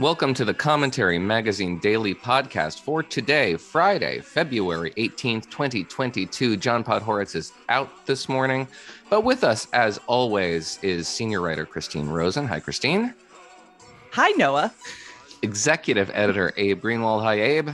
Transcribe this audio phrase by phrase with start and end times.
[0.00, 6.56] Welcome to the Commentary Magazine Daily Podcast for today, Friday, February 18th, 2022.
[6.56, 8.68] John Podhoretz is out this morning,
[9.10, 12.46] but with us, as always, is senior writer Christine Rosen.
[12.46, 13.12] Hi, Christine.
[14.12, 14.72] Hi, Noah.
[15.42, 17.24] Executive editor Abe Greenwald.
[17.24, 17.70] Hi, Abe.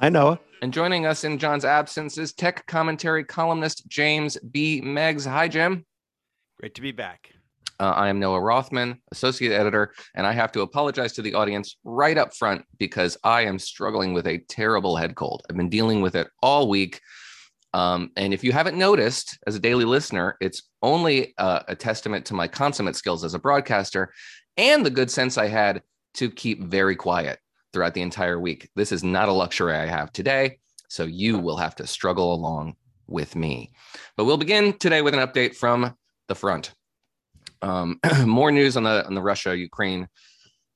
[0.00, 0.40] Hi, Noah.
[0.62, 4.80] And joining us in John's absence is tech commentary columnist James B.
[4.80, 5.26] Meigs.
[5.26, 5.84] Hi, Jim.
[6.58, 7.34] Great to be back.
[7.80, 11.76] Uh, I am Noah Rothman, associate editor, and I have to apologize to the audience
[11.84, 15.42] right up front because I am struggling with a terrible head cold.
[15.48, 17.00] I've been dealing with it all week.
[17.74, 22.24] Um, and if you haven't noticed, as a daily listener, it's only uh, a testament
[22.26, 24.12] to my consummate skills as a broadcaster
[24.56, 25.82] and the good sense I had
[26.14, 27.38] to keep very quiet
[27.72, 28.68] throughout the entire week.
[28.74, 30.58] This is not a luxury I have today.
[30.88, 32.74] So you will have to struggle along
[33.06, 33.72] with me.
[34.16, 35.94] But we'll begin today with an update from
[36.26, 36.72] the front.
[37.62, 40.08] Um, more news on the on the Russia Ukraine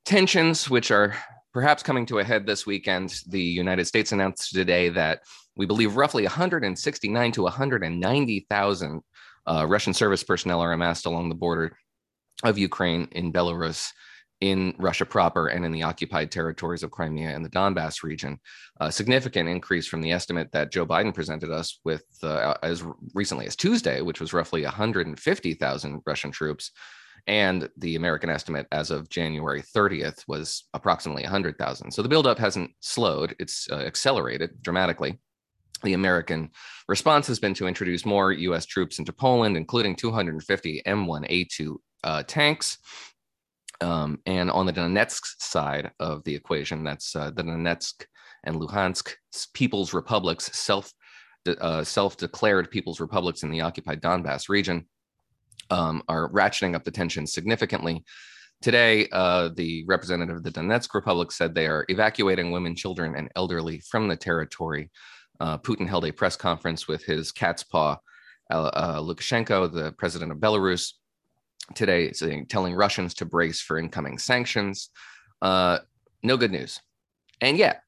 [0.05, 1.15] tensions, which are
[1.53, 3.15] perhaps coming to a head this weekend.
[3.29, 5.21] The United States announced today that
[5.57, 9.03] we believe roughly 169 to 190,000
[9.47, 11.77] uh, Russian service personnel are amassed along the border
[12.43, 13.91] of Ukraine in Belarus
[14.43, 18.41] in Russia proper and in the occupied territories of Crimea and the Donbass region,
[18.81, 22.83] a significant increase from the estimate that Joe Biden presented us with uh, as
[23.15, 26.73] recently as Tuesday, which was roughly 150,000 Russian troops.
[27.29, 31.93] And the American estimate as of January 30th was approximately 100,000.
[31.93, 35.21] So the buildup hasn't slowed, it's uh, accelerated dramatically.
[35.85, 36.51] The American
[36.89, 42.79] response has been to introduce more US troops into Poland, including 250 M1A2 uh, tanks
[43.83, 48.05] um, and on the Donetsk side of the equation, that's uh, the Donetsk
[48.45, 49.13] and Luhansk
[49.53, 50.93] People's Republics, self
[51.47, 54.87] uh, self-declared People's Republics in the occupied Donbass region,
[55.71, 58.05] um, are ratcheting up the tension significantly.
[58.61, 63.29] Today, uh, the representative of the Donetsk Republic said they are evacuating women, children, and
[63.35, 64.89] elderly from the territory.
[65.41, 67.97] Uh, Putin held a press conference with his cat's paw,
[68.53, 70.93] uh, uh, Lukashenko, the president of Belarus,
[71.73, 74.91] today saying, telling Russians to brace for incoming sanctions.
[75.41, 75.79] Uh,
[76.23, 76.81] no good news.
[77.41, 77.83] And yet,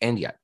[0.00, 0.38] and yet,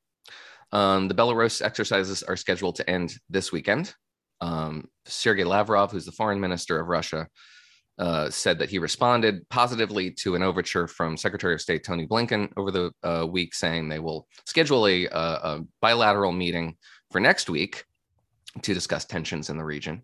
[0.72, 3.94] um, the Belarus exercises are scheduled to end this weekend.
[4.40, 7.28] Um, Sergei Lavrov, who's the foreign minister of Russia,
[7.98, 12.50] uh, said that he responded positively to an overture from Secretary of State Tony Blinken
[12.56, 16.76] over the uh, week, saying they will schedule a, a, a bilateral meeting
[17.10, 17.84] for next week
[18.62, 20.02] to discuss tensions in the region.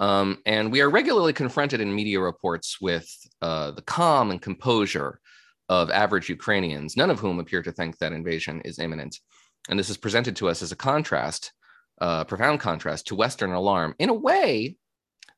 [0.00, 3.06] Um, and we are regularly confronted in media reports with
[3.42, 5.20] uh, the calm and composure
[5.68, 9.20] of average Ukrainians, none of whom appear to think that invasion is imminent.
[9.68, 11.52] And this is presented to us as a contrast,
[12.00, 14.76] uh, profound contrast to Western alarm in a way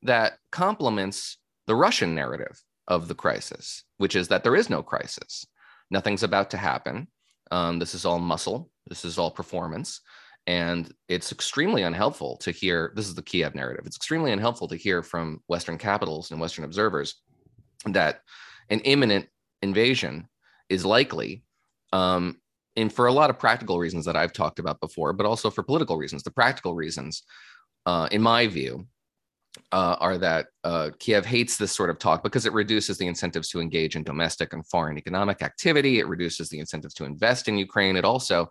[0.03, 5.45] that complements the Russian narrative of the crisis, which is that there is no crisis.
[5.91, 7.09] Nothing's about to happen.
[7.51, 8.71] Um, this is all muscle.
[8.87, 10.01] This is all performance.
[10.47, 13.87] And it's extremely unhelpful to hear this is the Kiev narrative.
[13.87, 17.23] It's extremely unhelpful to hear from Western capitals and Western observers
[17.87, 18.23] that
[18.69, 19.29] an imminent
[19.63, 20.29] invasion
[20.69, 21.45] is likely.
[21.93, 22.39] Um,
[22.77, 25.63] and for a lot of practical reasons that I've talked about before, but also for
[25.63, 26.23] political reasons.
[26.23, 27.23] The practical reasons,
[27.87, 28.87] uh, in my view,
[29.71, 33.51] uh, are that uh, Kiev hates this sort of talk because it reduces the incentives
[33.51, 35.99] to engage in domestic and foreign economic activity.
[35.99, 37.97] It reduces the incentives to invest in Ukraine.
[37.97, 38.49] It also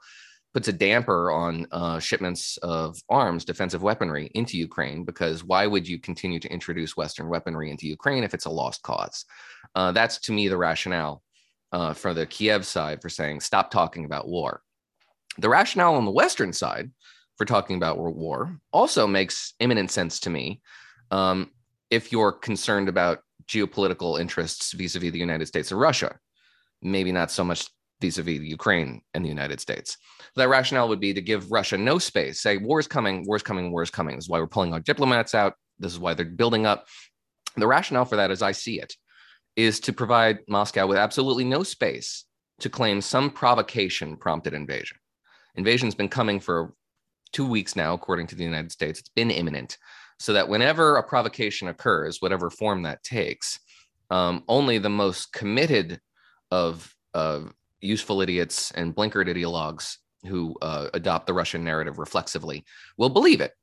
[0.53, 5.87] puts a damper on uh, shipments of arms, defensive weaponry into Ukraine, because why would
[5.87, 9.25] you continue to introduce Western weaponry into Ukraine if it's a lost cause?
[9.75, 11.23] Uh, that's to me the rationale
[11.71, 14.61] uh, for the Kiev side for saying stop talking about war.
[15.37, 16.91] The rationale on the Western side
[17.37, 20.61] for talking about war also makes imminent sense to me
[21.11, 21.51] um,
[21.89, 26.17] if you're concerned about geopolitical interests vis a vis the United States or Russia.
[26.81, 27.67] Maybe not so much
[28.01, 29.97] vis-a-vis Ukraine and the United States.
[30.35, 33.43] That rationale would be to give Russia no space, say war is coming, war is
[33.43, 34.15] coming, war is coming.
[34.15, 35.53] This is why we're pulling our diplomats out.
[35.79, 36.87] This is why they're building up.
[37.55, 38.93] The rationale for that, as I see it,
[39.55, 42.25] is to provide Moscow with absolutely no space
[42.59, 44.97] to claim some provocation prompted invasion.
[45.55, 46.73] Invasion's been coming for
[47.33, 48.99] two weeks now, according to the United States.
[48.99, 49.77] It's been imminent.
[50.19, 53.59] So that whenever a provocation occurs, whatever form that takes,
[54.11, 55.99] um, only the most committed
[56.51, 57.51] of, of
[57.81, 59.97] useful idiots and blinkered ideologues
[60.27, 62.63] who uh, adopt the Russian narrative reflexively
[62.97, 63.53] will believe it.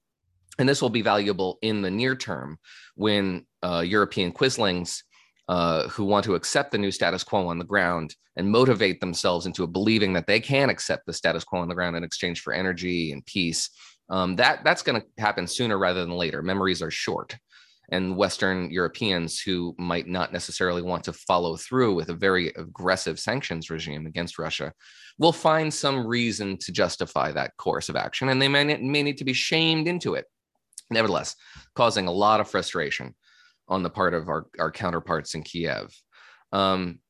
[0.59, 2.59] And this will be valuable in the near term
[2.97, 5.03] when uh, European quislings
[5.49, 9.47] uh, who want to accept the new status quo on the ground and motivate themselves
[9.47, 12.53] into believing that they can accept the status quo on the ground in exchange for
[12.53, 13.70] energy and peace.
[14.11, 16.43] Um, that that's going to happen sooner rather than later.
[16.43, 17.37] Memories are short,
[17.90, 23.19] and Western Europeans who might not necessarily want to follow through with a very aggressive
[23.19, 24.73] sanctions regime against Russia
[25.19, 29.19] will find some reason to justify that course of action, and they may, may need
[29.19, 30.26] to be shamed into it.
[30.90, 31.35] Nevertheless,
[31.75, 33.14] causing a lot of frustration
[33.69, 35.94] on the part of our, our counterparts in Kiev.
[36.52, 37.00] Um,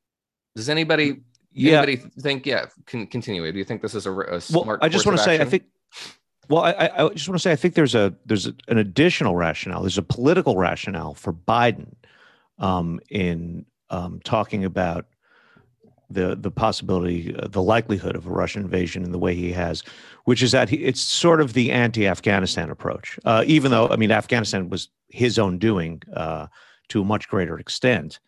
[0.56, 1.18] does anybody
[1.52, 1.82] yeah.
[1.82, 3.50] anybody think yeah can continue?
[3.52, 4.66] Do you think this is a, a smart?
[4.66, 5.64] Well, I just want to say I think
[6.48, 9.82] well, I, I just want to say I think there's a there's an additional rationale.
[9.82, 11.94] There's a political rationale for Biden
[12.58, 15.06] um, in um, talking about
[16.10, 19.82] the the possibility, uh, the likelihood of a Russian invasion in the way he has,
[20.24, 23.18] which is that he, it's sort of the anti-Afghanistan approach.
[23.24, 26.46] Uh, even though I mean Afghanistan was his own doing uh,
[26.88, 28.20] to a much greater extent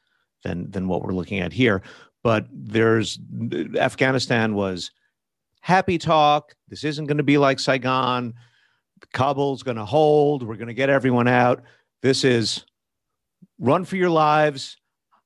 [0.45, 1.83] than than what we're looking at here,
[2.23, 3.19] but there's
[3.77, 4.91] Afghanistan was
[5.61, 6.55] happy talk.
[6.69, 8.35] This isn't going to be like Saigon.
[9.15, 10.43] Kabul's going to hold.
[10.43, 11.63] We're going to get everyone out.
[12.03, 12.65] This is
[13.59, 14.77] run for your lives.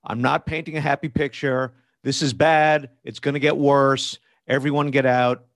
[0.05, 1.75] I'm not painting a happy picture.
[2.03, 2.91] This is bad.
[3.05, 4.19] It's going to get worse.
[4.47, 5.47] Everyone get out.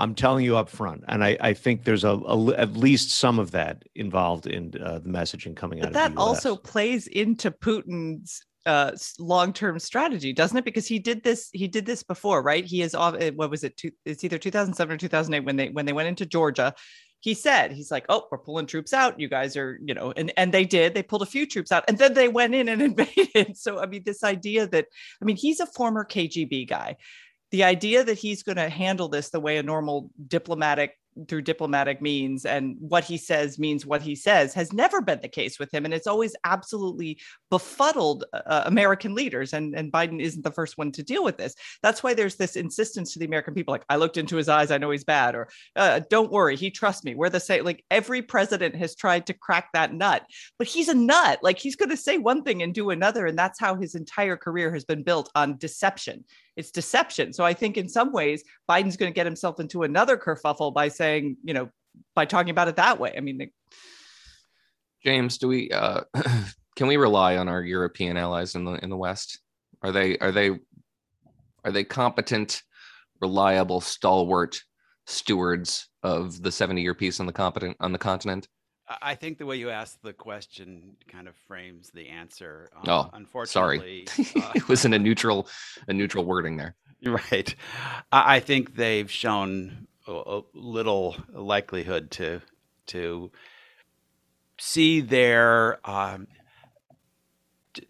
[0.00, 3.40] I'm telling you up front, and I, I think there's a, a, at least some
[3.40, 5.92] of that involved in uh, the messaging coming but out.
[5.94, 10.64] That also plays into Putin's uh, long-term strategy, doesn't it?
[10.64, 12.64] Because he did this, he did this before, right?
[12.64, 13.14] He is off.
[13.18, 13.76] Eh, what was it?
[13.76, 16.74] Two, it's either 2007 or 2008 when they when they went into Georgia.
[17.20, 19.18] He said he's like, "Oh, we're pulling troops out.
[19.18, 20.94] You guys are, you know," and and they did.
[20.94, 23.56] They pulled a few troops out, and then they went in and invaded.
[23.56, 24.86] So I mean, this idea that
[25.20, 26.96] I mean, he's a former KGB guy.
[27.50, 30.92] The idea that he's going to handle this the way a normal diplomatic
[31.26, 35.28] through diplomatic means and what he says means what he says has never been the
[35.28, 37.18] case with him and it's always absolutely
[37.50, 41.36] befuddled uh, uh, american leaders and and biden isn't the first one to deal with
[41.36, 41.54] this.
[41.82, 44.70] That's why there's this insistence to the american people like i looked into his eyes
[44.70, 47.84] i know he's bad or uh, don't worry he trusts me we're the same like
[47.90, 50.24] every president has tried to crack that nut
[50.58, 53.38] but he's a nut like he's going to say one thing and do another and
[53.38, 56.24] that's how his entire career has been built on deception
[56.58, 57.32] it's deception.
[57.32, 60.88] So I think in some ways, Biden's going to get himself into another kerfuffle by
[60.88, 61.70] saying, you know,
[62.16, 63.14] by talking about it that way.
[63.16, 63.48] I mean,
[65.04, 66.00] James, do we uh,
[66.76, 69.38] can we rely on our European allies in the in the West?
[69.82, 70.58] Are they are they
[71.64, 72.62] are they competent,
[73.20, 74.60] reliable, stalwart
[75.06, 78.48] stewards of the 70 year peace on the competent on the continent?
[79.02, 82.70] I think the way you asked the question kind of frames the answer.
[82.76, 85.46] Um, oh, unfortunately, sorry, uh, it was in a neutral,
[85.86, 86.74] a neutral wording there.
[87.04, 87.54] Right.
[88.10, 92.40] I think they've shown a little likelihood to
[92.86, 93.30] to
[94.58, 96.26] see their um,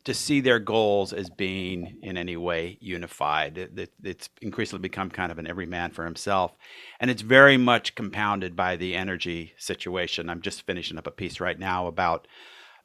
[0.05, 3.59] to see their goals as being in any way unified.
[3.59, 6.53] It, it's increasingly become kind of an every man for himself.
[7.01, 10.29] And it's very much compounded by the energy situation.
[10.29, 12.27] I'm just finishing up a piece right now about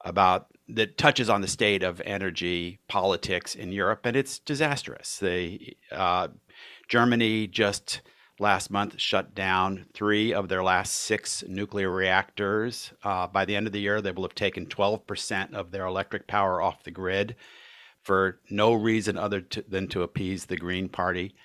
[0.05, 5.23] about that touches on the state of energy politics in Europe, and it's disastrous.
[5.91, 6.27] Uh,
[6.87, 8.01] Germany just
[8.39, 12.91] last month shut down three of their last six nuclear reactors.
[13.03, 16.27] Uh, by the end of the year, they will have taken 12% of their electric
[16.27, 17.35] power off the grid
[18.01, 21.35] for no reason other to, than to appease the Green Party.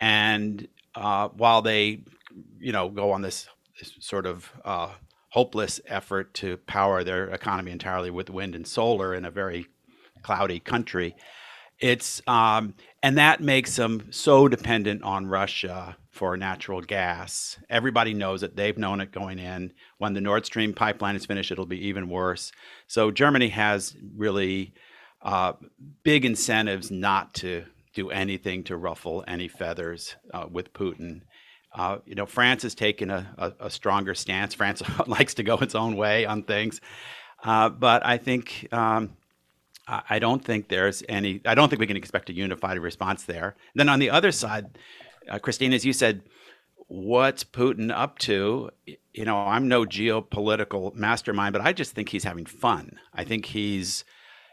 [0.00, 2.04] And uh, while they,
[2.58, 3.48] you know, go on this,
[3.78, 4.92] this sort of uh,
[5.30, 9.66] hopeless effort to power their economy entirely with wind and solar in a very
[10.22, 11.14] cloudy country,
[11.80, 17.56] it's um, and that makes them so dependent on Russia for natural gas.
[17.70, 18.56] Everybody knows it.
[18.56, 19.72] They've known it going in.
[19.98, 22.50] When the Nord Stream pipeline is finished, it'll be even worse.
[22.88, 24.74] So Germany has really
[25.22, 25.52] uh,
[26.02, 31.20] big incentives not to do anything to ruffle any feathers uh, with Putin.
[31.72, 34.54] Uh, you know, France has taken a, a, a, stronger stance.
[34.54, 36.80] France likes to go its own way on things,
[37.44, 38.68] uh, but I think.
[38.72, 39.16] Um,
[39.90, 41.40] I don't think there's any.
[41.46, 43.56] I don't think we can expect a unified response there.
[43.74, 44.76] Then on the other side,
[45.28, 46.22] uh, Christine, as you said,
[46.88, 48.70] what's Putin up to?
[49.12, 52.98] You know, I'm no geopolitical mastermind, but I just think he's having fun.
[53.14, 54.04] I think he's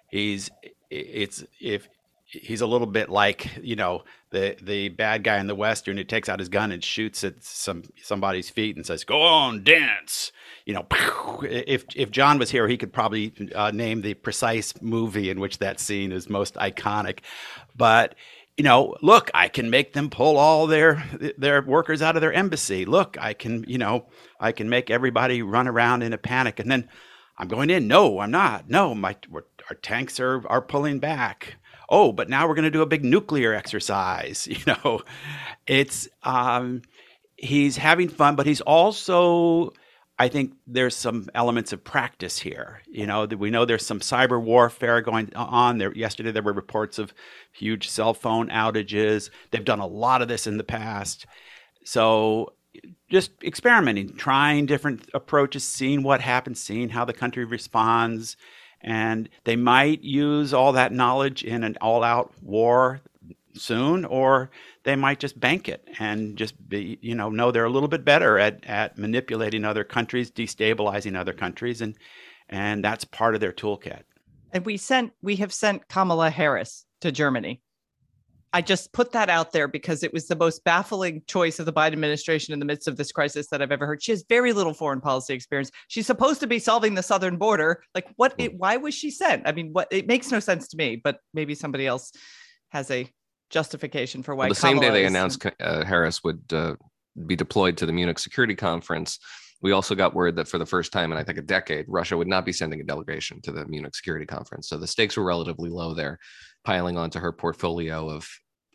[0.09, 0.49] he's
[0.89, 1.87] it's if
[2.25, 6.03] he's a little bit like you know the the bad guy in the western who
[6.03, 10.31] takes out his gun and shoots at some somebody's feet and says go on dance
[10.65, 10.85] you know
[11.43, 15.59] if if john was here he could probably uh, name the precise movie in which
[15.59, 17.19] that scene is most iconic
[17.75, 18.15] but
[18.57, 21.03] you know, look, I can make them pull all their
[21.37, 22.85] their workers out of their embassy.
[22.85, 24.07] Look, I can, you know,
[24.39, 26.59] I can make everybody run around in a panic.
[26.59, 26.87] And then
[27.37, 27.87] I'm going in.
[27.87, 28.69] No, I'm not.
[28.69, 29.17] No, my
[29.69, 31.57] our tanks are are pulling back.
[31.89, 34.47] Oh, but now we're going to do a big nuclear exercise.
[34.51, 35.01] You know,
[35.67, 36.81] it's um,
[37.35, 39.73] he's having fun, but he's also
[40.17, 42.81] I think there's some elements of practice here.
[42.87, 45.77] You know, we know there's some cyber warfare going on.
[45.77, 47.13] There yesterday there were reports of
[47.51, 49.29] huge cell phone outages.
[49.51, 51.25] They've done a lot of this in the past.
[51.83, 52.53] So
[53.09, 58.37] just experimenting, trying different approaches, seeing what happens, seeing how the country responds.
[58.81, 63.01] And they might use all that knowledge in an all out war
[63.53, 64.49] soon, or
[64.85, 68.05] they might just bank it and just be, you know, know they're a little bit
[68.05, 71.97] better at, at manipulating other countries, destabilizing other countries, and
[72.47, 74.03] and that's part of their toolkit.
[74.51, 77.61] And we sent we have sent Kamala Harris to Germany.
[78.53, 81.73] I just put that out there because it was the most baffling choice of the
[81.73, 84.01] Biden administration in the midst of this crisis that I've ever heard.
[84.01, 85.71] She has very little foreign policy experience.
[85.89, 87.83] She's supposed to be solving the southern border.
[87.93, 88.33] Like, what?
[88.37, 89.45] It, why was she sent?
[89.45, 89.87] I mean, what?
[89.91, 90.95] It makes no sense to me.
[90.95, 92.13] But maybe somebody else
[92.69, 93.11] has a
[93.49, 94.45] justification for why.
[94.45, 96.75] Well, the Kamala same day they is- announced uh, Harris would uh,
[97.25, 99.19] be deployed to the Munich Security Conference,
[99.61, 102.17] we also got word that for the first time in I think a decade, Russia
[102.17, 104.67] would not be sending a delegation to the Munich Security Conference.
[104.67, 106.19] So the stakes were relatively low there,
[106.65, 108.27] piling onto her portfolio of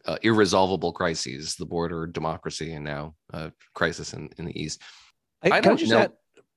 [0.06, 4.80] uh, irresolvable crises, the border, democracy, and now uh, crisis in, in the East.
[5.42, 6.12] I, I don't just know- add,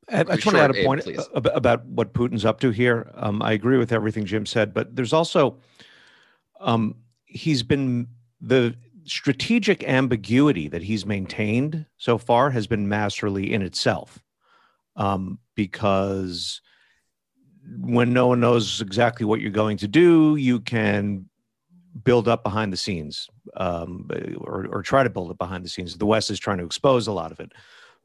[0.10, 1.28] I, I just want to add a point please.
[1.36, 3.12] ab- about what Putin's up to here.
[3.16, 5.60] Um, I agree with everything Jim said, but there's also
[6.60, 6.96] um,
[7.34, 8.08] he's been
[8.42, 8.76] the
[9.06, 14.24] strategic ambiguity that he's maintained so far has been masterly in itself,
[14.96, 16.62] um, because
[17.80, 21.28] when no one knows exactly what you're going to do, you can
[22.04, 24.10] build up behind the scenes um,
[24.40, 25.98] or, or try to build it behind the scenes.
[25.98, 27.52] The West is trying to expose a lot of it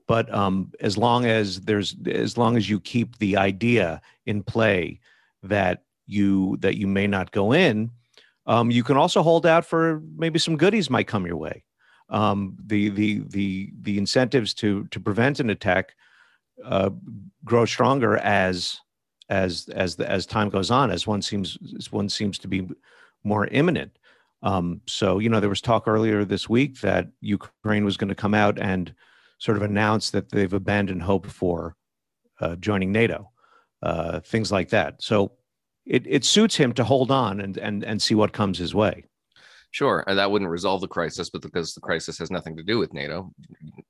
[0.09, 4.99] but um, as long as there's as long as you keep the idea in play
[5.45, 7.91] that you that you may not go in
[8.49, 11.63] um, you can also hold out for maybe some goodies might come your way
[12.11, 15.95] um, the the the the incentives to to prevent an attack
[16.65, 16.91] uh,
[17.45, 18.81] grow stronger as
[19.29, 22.69] as as the, as time goes on as one seems as one seems to be
[23.23, 23.99] more imminent
[24.43, 28.15] um, so you know there was talk earlier this week that ukraine was going to
[28.15, 28.93] come out and
[29.39, 31.77] sort of announce that they've abandoned hope for
[32.41, 33.31] uh, joining NATO,
[33.83, 35.03] uh, things like that.
[35.03, 35.33] So
[35.89, 39.05] it, it suits him to hold on and, and, and see what comes his way.
[39.71, 42.79] Sure, and that wouldn't resolve the crisis, but because the crisis has nothing to do
[42.79, 43.33] with NATO,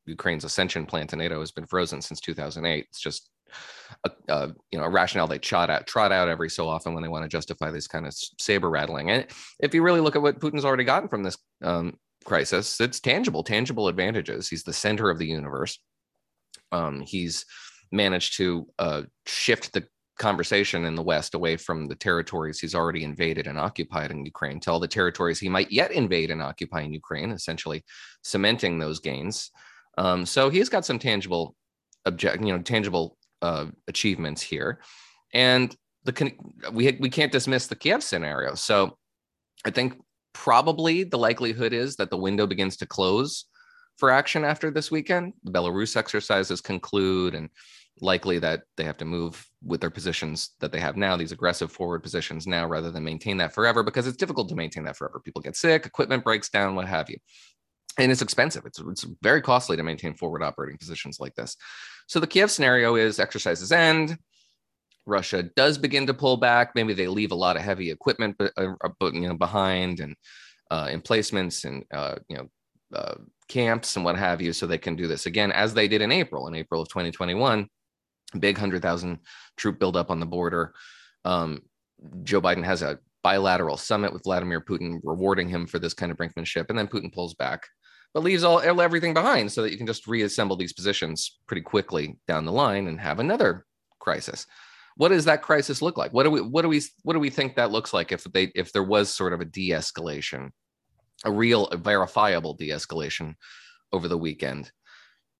[0.07, 2.87] Ukraine's ascension plan to NATO has been frozen since 2008.
[2.88, 3.31] It's just
[4.05, 7.02] a, a you know a rationale they trot out trot out every so often when
[7.02, 9.11] they want to justify this kind of saber rattling.
[9.11, 9.26] And
[9.61, 13.45] if you really look at what Putin's already gotten from this um, crisis, it's tangible,
[13.45, 14.49] tangible advantages.
[14.49, 15.78] He's the center of the universe.
[16.73, 17.47] Um, he's
[17.93, 19.87] managed to uh, shift the
[20.18, 24.60] conversation in the West away from the territories he's already invaded and occupied in Ukraine
[24.60, 27.84] to all the territories he might yet invade and occupy in Ukraine, essentially
[28.22, 29.50] cementing those gains.
[29.96, 31.54] Um, so he's got some tangible
[32.06, 34.80] object, you know, tangible uh, achievements here,
[35.32, 36.32] and the
[36.72, 38.54] we we can't dismiss the Kiev scenario.
[38.54, 38.96] So
[39.64, 40.00] I think
[40.32, 43.46] probably the likelihood is that the window begins to close
[43.96, 45.34] for action after this weekend.
[45.44, 47.48] The Belarus exercises conclude, and
[48.00, 51.73] likely that they have to move with their positions that they have now, these aggressive
[51.73, 55.21] forward positions now, rather than maintain that forever, because it's difficult to maintain that forever.
[55.25, 57.19] People get sick, equipment breaks down, what have you.
[57.99, 58.64] And it's expensive.
[58.64, 61.57] It's, it's very costly to maintain forward operating positions like this.
[62.07, 64.17] So the Kiev scenario is exercises end.
[65.05, 66.73] Russia does begin to pull back.
[66.75, 68.75] Maybe they leave a lot of heavy equipment, but, uh,
[69.12, 70.14] you know, behind and
[70.71, 72.49] uh, emplacements and uh, you know
[72.95, 73.14] uh,
[73.49, 76.12] camps and what have you, so they can do this again as they did in
[76.12, 76.47] April.
[76.49, 77.69] In April of 2021,
[78.38, 79.18] big hundred thousand
[79.56, 80.75] troop buildup on the border.
[81.25, 81.62] Um,
[82.23, 86.18] Joe Biden has a bilateral summit with Vladimir Putin, rewarding him for this kind of
[86.18, 87.66] brinkmanship, and then Putin pulls back,
[88.14, 92.16] but leaves all everything behind, so that you can just reassemble these positions pretty quickly
[92.26, 93.66] down the line and have another
[93.99, 94.47] crisis.
[94.97, 96.12] What does that crisis look like?
[96.12, 98.50] What do we what do we what do we think that looks like if they
[98.54, 100.50] if there was sort of a de-escalation
[101.25, 103.35] a real a verifiable de-escalation
[103.92, 104.70] over the weekend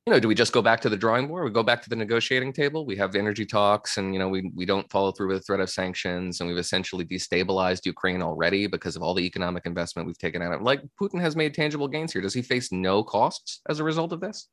[0.09, 1.91] you know do we just go back to the drawing board we go back to
[1.91, 5.29] the negotiating table we have energy talks and you know we, we don't follow through
[5.29, 9.27] with the threat of sanctions and we've essentially destabilized ukraine already because of all the
[9.27, 12.41] economic investment we've taken out of like putin has made tangible gains here does he
[12.41, 14.49] face no costs as a result of this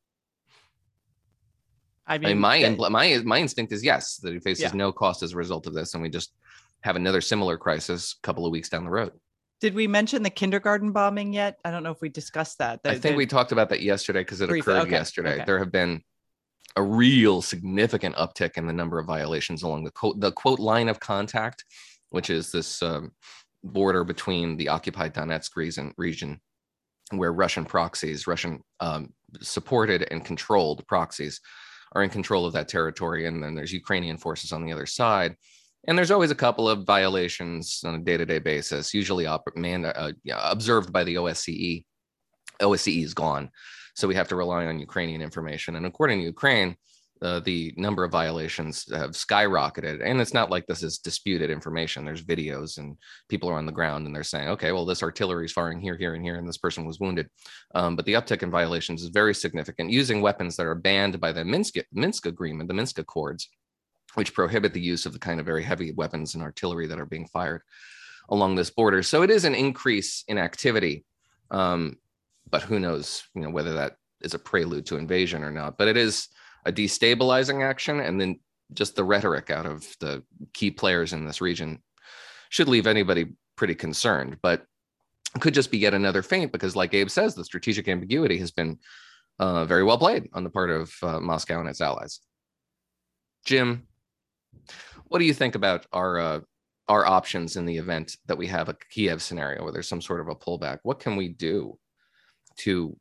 [2.06, 4.64] I I mean, mean, my that- impl- my my instinct is yes that he faces
[4.66, 4.72] Yeah.
[4.74, 6.34] no cost as a result of this, and we just
[6.82, 9.12] have another similar crisis a couple of weeks down the road.
[9.62, 11.58] Did we mention the kindergarten bombing yet?
[11.64, 12.82] I don't know if we discussed that.
[12.86, 15.36] I think the- we talked about that yesterday because it Briefly, occurred okay, yesterday.
[15.36, 15.44] okay.
[15.46, 16.02] There have been
[16.76, 20.90] a real significant uptick in the number of violations along the quote the quote line
[20.90, 21.64] of contact,
[22.10, 23.12] which is this um,
[23.64, 26.42] border between the occupied Donetsk region, region
[27.12, 31.40] where Russian proxies, Russian um, supported and controlled proxies,
[31.94, 35.36] are in control of that territory, and then there's Ukrainian forces on the other side.
[35.88, 40.12] And there's always a couple of violations on a day-to-day basis, usually op- man, uh,
[40.44, 41.86] observed by the OSCE.
[42.62, 43.52] OSCE is gone,
[43.96, 45.76] so we have to rely on Ukrainian information.
[45.76, 46.76] And according to Ukraine,
[47.22, 50.02] uh, the number of violations have skyrocketed.
[50.04, 52.04] And it's not like this is disputed information.
[52.04, 52.98] There's videos and
[53.30, 55.98] people are on the ground and they're saying, okay, well, this artillery is firing here,
[55.98, 57.30] here, and here, and this person was wounded.
[57.74, 61.32] Um, but the uptick in violations is very significant using weapons that are banned by
[61.32, 63.50] the Minsk, Minsk Agreement, the Minsk Accords,
[64.16, 67.06] which prohibit the use of the kind of very heavy weapons and artillery that are
[67.06, 67.62] being fired
[68.30, 69.04] along this border.
[69.04, 71.06] So it is an increase in activity.
[71.52, 71.98] Um,
[72.50, 75.78] but who knows, you know, whether that is a prelude to invasion or not.
[75.78, 76.28] But it is
[76.66, 78.40] a destabilizing action, and then
[78.74, 81.82] just the rhetoric out of the key players in this region
[82.50, 84.38] should leave anybody pretty concerned.
[84.42, 84.66] But
[85.40, 88.80] could just be yet another feint because, like Abe says, the strategic ambiguity has been
[89.40, 92.20] uh, very well played on the part of uh, Moscow and its allies.
[93.46, 93.88] Jim,
[95.06, 96.40] what do you think about our uh,
[96.88, 100.20] our options in the event that we have a Kiev scenario where there's some sort
[100.20, 100.80] of a pullback?
[100.84, 101.78] What can we do
[102.58, 102.96] to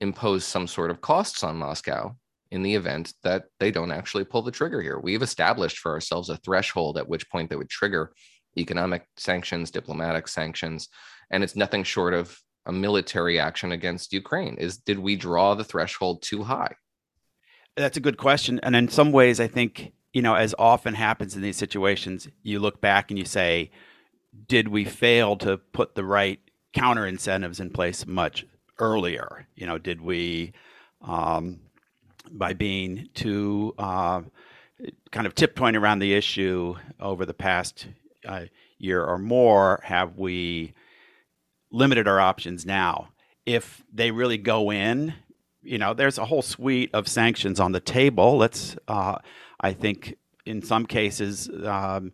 [0.00, 2.16] impose some sort of costs on Moscow
[2.50, 4.98] in the event that they don't actually pull the trigger here?
[4.98, 8.12] We've established for ourselves a threshold at which point they would trigger
[8.56, 10.88] economic sanctions, diplomatic sanctions,
[11.30, 12.36] and it's nothing short of
[12.66, 14.56] a military action against Ukraine.
[14.56, 16.74] Is did we draw the threshold too high?
[17.76, 21.36] That's a good question, and in some ways, I think you know, as often happens
[21.36, 23.70] in these situations, you look back and you say,
[24.46, 26.40] did we fail to put the right
[26.72, 28.46] counter incentives in place much
[28.78, 29.46] earlier?
[29.54, 30.52] You know, did we,
[31.02, 31.60] um,
[32.30, 34.22] by being too uh,
[35.10, 37.88] kind of tiptoeing around the issue over the past
[38.26, 38.46] uh,
[38.78, 40.74] year or more, have we
[41.70, 43.08] limited our options now?
[43.44, 45.14] If they really go in,
[45.62, 48.36] you know, there's a whole suite of sanctions on the table.
[48.36, 49.18] Let's, uh,
[49.60, 50.16] I think,
[50.46, 52.12] in some cases, um,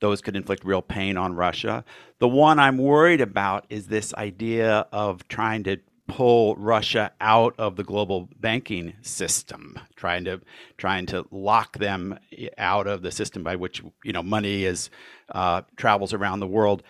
[0.00, 1.84] those could inflict real pain on Russia.
[2.18, 5.78] The one I'm worried about is this idea of trying to
[6.08, 10.40] pull Russia out of the global banking system, trying to
[10.76, 12.18] trying to lock them
[12.58, 14.90] out of the system by which you know money is
[15.30, 16.82] uh, travels around the world.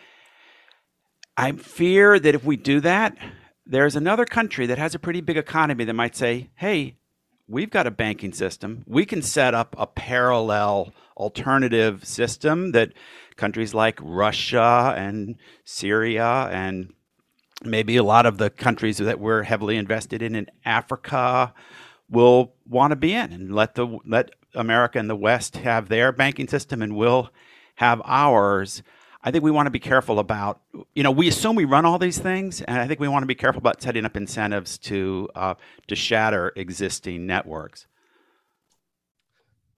[1.36, 3.16] I fear that if we do that,
[3.64, 6.96] there's another country that has a pretty big economy that might say, "Hey,
[7.48, 8.84] we've got a banking system.
[8.86, 12.92] We can set up a parallel alternative system that
[13.36, 16.92] countries like Russia and Syria and
[17.64, 21.54] maybe a lot of the countries that we're heavily invested in in Africa
[22.10, 26.12] will want to be in and let the let America and the West have their
[26.12, 27.30] banking system and we'll
[27.76, 28.82] have ours.
[29.26, 30.60] I think we want to be careful about,
[30.94, 33.26] you know, we assume we run all these things, and I think we want to
[33.26, 35.54] be careful about setting up incentives to uh,
[35.88, 37.88] to shatter existing networks.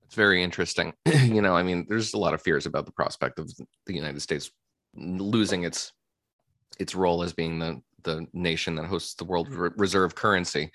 [0.04, 0.92] It's very interesting.
[1.06, 3.50] you know, I mean, there's a lot of fears about the prospect of
[3.87, 4.50] the United States
[4.94, 5.94] losing its
[6.78, 10.70] its role as being the the nation that hosts the world reserve currency.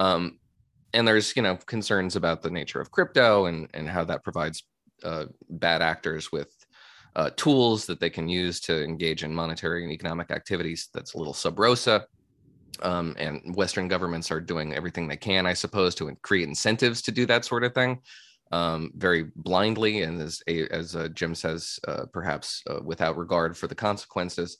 [0.00, 0.38] Um,
[0.94, 4.64] and there's you know concerns about the nature of crypto and and how that provides
[5.04, 6.61] uh, bad actors with
[7.16, 10.88] uh, tools that they can use to engage in monetary and economic activities.
[10.94, 12.06] That's a little sub rosa.
[12.82, 17.12] Um, and Western governments are doing everything they can, I suppose, to create incentives to
[17.12, 18.00] do that sort of thing,
[18.50, 23.66] um, very blindly and as as uh, Jim says, uh, perhaps uh, without regard for
[23.66, 24.58] the consequences.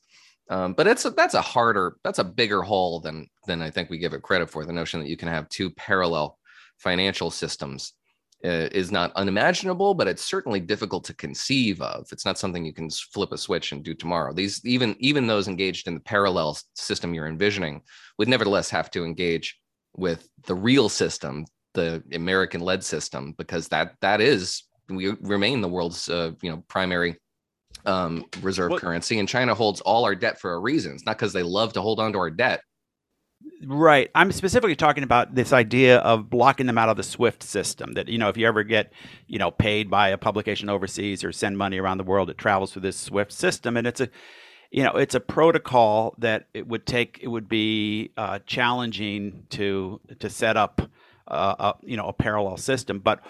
[0.50, 3.88] Um, but it's a, that's a harder, that's a bigger hole than than I think
[3.88, 4.66] we give it credit for.
[4.66, 6.38] The notion that you can have two parallel
[6.78, 7.94] financial systems
[8.42, 12.08] is not unimaginable, but it's certainly difficult to conceive of.
[12.10, 14.32] It's not something you can flip a switch and do tomorrow.
[14.32, 17.82] These even even those engaged in the parallel system you're envisioning
[18.18, 19.58] would nevertheless have to engage
[19.96, 26.08] with the real system, the American-led system, because that that is we remain the world's
[26.08, 27.16] uh, you know primary
[27.86, 28.80] um, reserve what?
[28.80, 30.92] currency, and China holds all our debt for a reason.
[30.92, 32.62] It's not because they love to hold on to our debt.
[33.64, 34.10] Right.
[34.14, 37.92] I'm specifically talking about this idea of blocking them out of the SWIFT system.
[37.92, 38.92] That, you know, if you ever get,
[39.28, 42.72] you know, paid by a publication overseas or send money around the world, it travels
[42.72, 43.76] through this SWIFT system.
[43.76, 44.08] And it's a,
[44.72, 50.00] you know, it's a protocol that it would take, it would be uh, challenging to,
[50.18, 50.82] to set up,
[51.28, 52.98] uh, a, you know, a parallel system.
[52.98, 53.20] But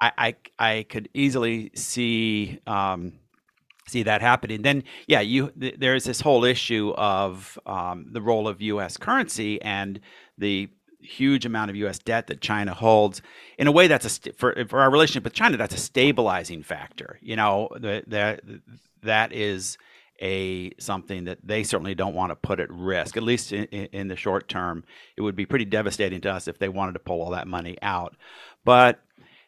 [0.00, 0.36] I, I,
[0.76, 3.14] I could easily see, um,
[3.90, 4.62] see that happening.
[4.62, 8.96] Then, yeah, you th- there's this whole issue of um, the role of U.S.
[8.96, 10.00] currency and
[10.38, 10.68] the
[11.02, 11.98] huge amount of U.S.
[11.98, 13.22] debt that China holds.
[13.58, 16.62] In a way, that's a st- for for our relationship with China, that's a stabilizing
[16.62, 17.18] factor.
[17.20, 18.40] You know, that that
[19.02, 19.78] that is
[20.20, 23.16] a something that they certainly don't want to put at risk.
[23.16, 24.84] At least in, in the short term,
[25.16, 27.78] it would be pretty devastating to us if they wanted to pull all that money
[27.82, 28.16] out.
[28.64, 29.00] But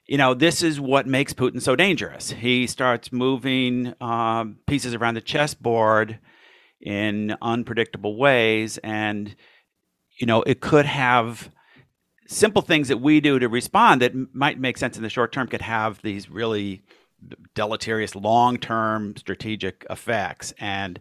[0.06, 2.30] you know, this is what makes Putin so dangerous.
[2.30, 6.18] He starts moving um, pieces around the chessboard
[6.80, 9.34] in unpredictable ways, and
[10.18, 11.50] you know, it could have
[12.26, 15.46] simple things that we do to respond that might make sense in the short term
[15.46, 16.82] could have these really
[17.54, 20.98] deleterious long-term strategic effects and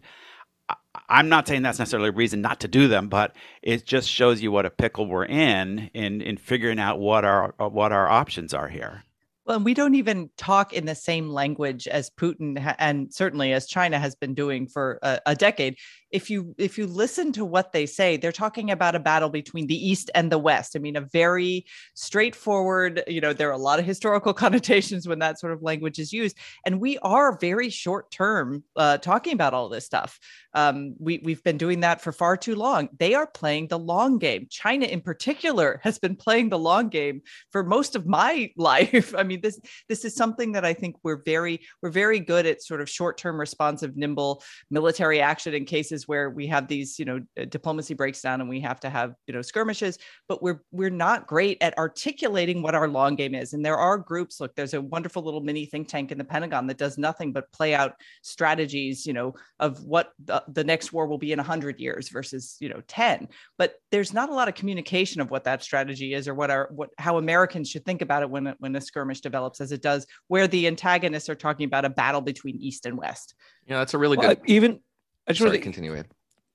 [1.08, 4.42] I'm not saying that's necessarily a reason not to do them, but it just shows
[4.42, 8.08] you what a pickle we're in in in figuring out what our uh, what our
[8.08, 9.04] options are here.
[9.44, 13.98] Well, we don't even talk in the same language as Putin and certainly as China
[13.98, 15.78] has been doing for a, a, decade.
[16.12, 19.66] If you if you listen to what they say, they're talking about a battle between
[19.66, 20.76] the East and the West.
[20.76, 23.02] I mean, a very straightforward.
[23.06, 26.12] You know, there are a lot of historical connotations when that sort of language is
[26.12, 30.18] used, and we are very short term uh, talking about all this stuff.
[30.54, 32.88] Um, we we've been doing that for far too long.
[32.98, 34.46] They are playing the long game.
[34.50, 39.14] China, in particular, has been playing the long game for most of my life.
[39.16, 42.62] I mean, this this is something that I think we're very we're very good at
[42.62, 47.04] sort of short term responsive, nimble military action in cases where we have these you
[47.04, 49.98] know uh, diplomacy breaks down and we have to have you know skirmishes.
[50.28, 53.52] But we're we're not great at articulating what our long game is.
[53.52, 54.40] And there are groups.
[54.40, 57.50] Look, there's a wonderful little mini think tank in the Pentagon that does nothing but
[57.52, 59.06] play out strategies.
[59.06, 62.68] You know of what the, the next war will be in 100 years versus you
[62.68, 66.34] know 10 but there's not a lot of communication of what that strategy is or
[66.34, 69.72] what our what how americans should think about it when when a skirmish develops as
[69.72, 73.34] it does where the antagonists are talking about a battle between east and west
[73.66, 74.80] yeah that's a really well, good even
[75.26, 75.92] i just Sorry, to continue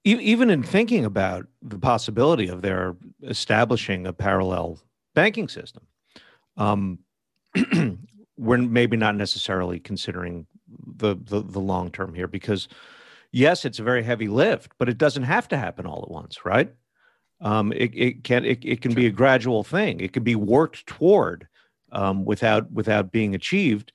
[0.03, 4.79] even in thinking about the possibility of their establishing a parallel
[5.13, 5.85] banking system
[6.57, 6.99] um,
[8.37, 10.45] we're maybe not necessarily considering
[10.97, 12.67] the the, the long term here because
[13.31, 16.45] yes, it's a very heavy lift, but it doesn't have to happen all at once,
[16.45, 16.73] right?
[17.41, 19.99] Um, it, it can it, it can be a gradual thing.
[19.99, 21.47] It can be worked toward
[21.91, 23.91] um, without without being achieved,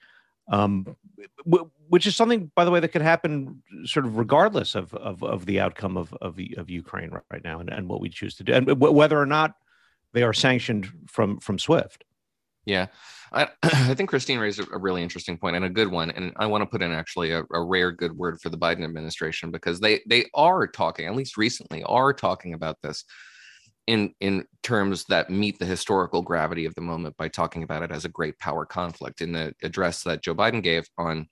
[0.48, 0.96] um,
[1.44, 5.46] which is something, by the way, that could happen sort of regardless of of, of
[5.46, 8.52] the outcome of, of of Ukraine right now and, and what we choose to do,
[8.52, 9.54] and w- whether or not
[10.12, 12.04] they are sanctioned from from SWIFT.
[12.64, 12.86] Yeah.
[13.32, 16.10] I, I think Christine raised a, really interesting point and a good one.
[16.10, 18.84] And I want to put in actually a, a, rare good word for the Biden
[18.84, 23.04] administration because they they are talking, at least recently, are talking about this
[23.86, 27.90] in in terms that meet the historical gravity of the moment by talking about it
[27.90, 29.20] as a great power conflict.
[29.20, 31.26] In the address that Joe Biden gave on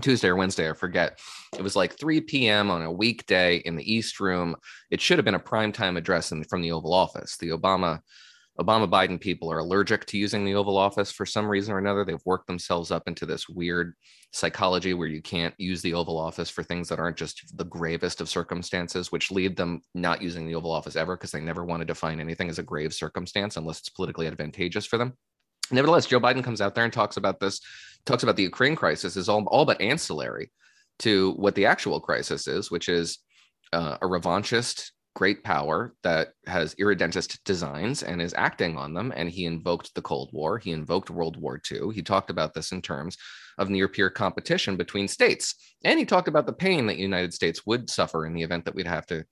[0.00, 1.18] Tuesday or Wednesday, I forget.
[1.56, 2.70] It was like 3 p.m.
[2.70, 4.56] on a weekday in the East Room.
[4.90, 7.36] It should have been a primetime address in, from the Oval Office.
[7.36, 8.00] The Obama
[8.60, 12.04] Obama Biden people are allergic to using the Oval Office for some reason or another.
[12.04, 13.94] They've worked themselves up into this weird
[14.32, 18.20] psychology where you can't use the Oval Office for things that aren't just the gravest
[18.20, 21.80] of circumstances, which lead them not using the Oval Office ever because they never want
[21.80, 25.14] to define anything as a grave circumstance unless it's politically advantageous for them.
[25.70, 27.58] Nevertheless, Joe Biden comes out there and talks about this,
[28.04, 30.50] talks about the Ukraine crisis is all, all but ancillary
[30.98, 33.18] to what the actual crisis is, which is
[33.72, 39.12] uh, a revanchist great power that has irredentist designs and is acting on them.
[39.14, 40.58] And he invoked the Cold War.
[40.58, 41.92] He invoked World War II.
[41.92, 43.16] He talked about this in terms
[43.58, 45.54] of near peer competition between states.
[45.84, 48.64] And he talked about the pain that the United States would suffer in the event
[48.64, 49.24] that we'd have to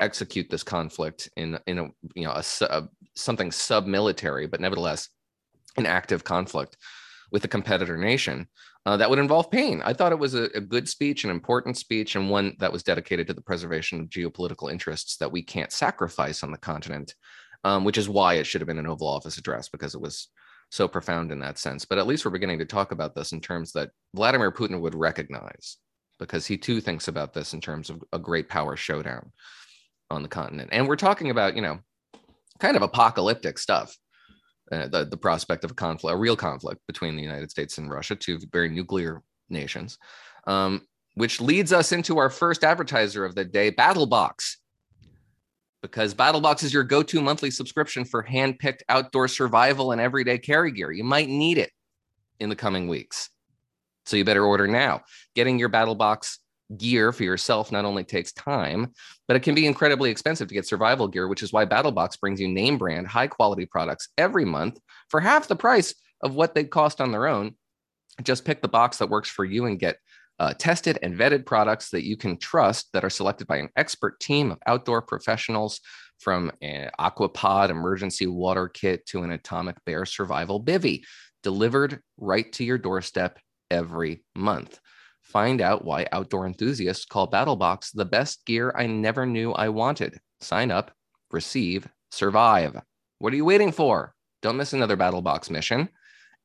[0.00, 5.08] execute this conflict in, in a, you know, a, a something sub-military, but nevertheless
[5.76, 6.76] an active conflict
[7.32, 8.46] with a competitor nation
[8.86, 9.82] uh, that would involve pain.
[9.84, 12.84] I thought it was a, a, good speech, an important speech, and one that was
[12.84, 17.16] dedicated to the preservation of geopolitical interests that we can't sacrifice on the continent,
[17.64, 20.28] um, which is why it should have been an Oval Office address because it was
[20.70, 21.84] so profound in that sense.
[21.84, 24.94] But at least we're beginning to talk about this in terms that Vladimir Putin would
[24.94, 25.78] recognize
[26.20, 29.32] because he too thinks about this in terms of a great power showdown
[30.12, 30.70] on the continent.
[30.72, 31.80] And we're talking about, you know,
[32.60, 33.96] kind of apocalyptic stuff
[34.72, 37.90] uh, the, the prospect of a conflict, a real conflict between the United States and
[37.90, 39.98] Russia, two very nuclear nations,
[40.46, 40.82] um,
[41.14, 44.56] which leads us into our first advertiser of the day, BattleBox.
[45.82, 50.38] Because BattleBox is your go to monthly subscription for hand picked outdoor survival and everyday
[50.38, 50.90] carry gear.
[50.90, 51.70] You might need it
[52.40, 53.30] in the coming weeks.
[54.04, 55.02] So you better order now.
[55.34, 56.38] Getting your BattleBox
[56.76, 58.92] gear for yourself not only takes time,
[59.28, 62.40] but it can be incredibly expensive to get survival gear, which is why BattleBox brings
[62.40, 66.64] you name brand, high quality products every month for half the price of what they
[66.64, 67.54] cost on their own.
[68.22, 69.98] Just pick the box that works for you and get
[70.38, 74.20] uh, tested and vetted products that you can trust that are selected by an expert
[74.20, 75.80] team of outdoor professionals
[76.18, 81.02] from an aquapod emergency water kit to an atomic bear survival bivy
[81.42, 83.38] delivered right to your doorstep
[83.70, 84.78] every month
[85.36, 90.18] Find out why outdoor enthusiasts call BattleBox the best gear I never knew I wanted.
[90.40, 90.92] Sign up,
[91.30, 92.80] receive, survive.
[93.18, 94.14] What are you waiting for?
[94.40, 95.90] Don't miss another BattleBox mission.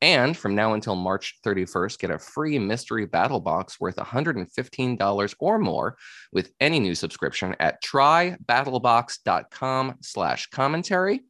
[0.02, 5.58] And from now until March 31st, get a free mystery battle box worth $115 or
[5.58, 5.96] more
[6.34, 11.22] with any new subscription at trybattlebox.com slash commentary.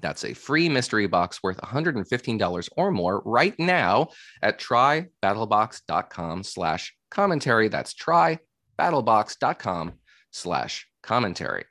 [0.00, 4.08] That's a free mystery box worth $115 or more right now
[4.42, 7.68] at trybattlebox.com slash commentary.
[7.68, 9.92] That's trybattlebox.com
[10.30, 11.64] slash commentary.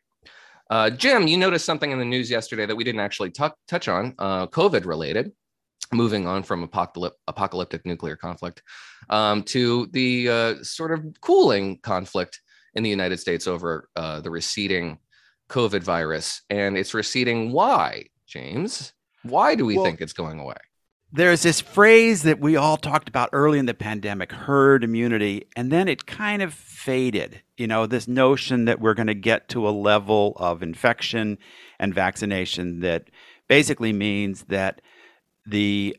[0.70, 3.88] Uh, Jim, you noticed something in the news yesterday that we didn't actually t- touch
[3.88, 5.32] on, uh, COVID related.
[5.94, 8.62] Moving on from apocalyp- apocalyptic nuclear conflict
[9.10, 12.42] um, to the uh, sort of cooling conflict
[12.74, 14.98] in the United States over uh, the receding
[15.50, 16.42] COVID virus.
[16.50, 17.54] And it's receding.
[17.54, 18.94] Why, James?
[19.24, 20.56] Why do we Well- think it's going away?
[21.12, 25.72] There's this phrase that we all talked about early in the pandemic, herd immunity, and
[25.72, 27.42] then it kind of faded.
[27.56, 31.38] You know, this notion that we're going to get to a level of infection
[31.80, 33.06] and vaccination that
[33.48, 34.82] basically means that
[35.46, 35.96] the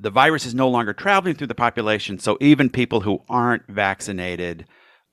[0.00, 4.64] the virus is no longer traveling through the population, so even people who aren't vaccinated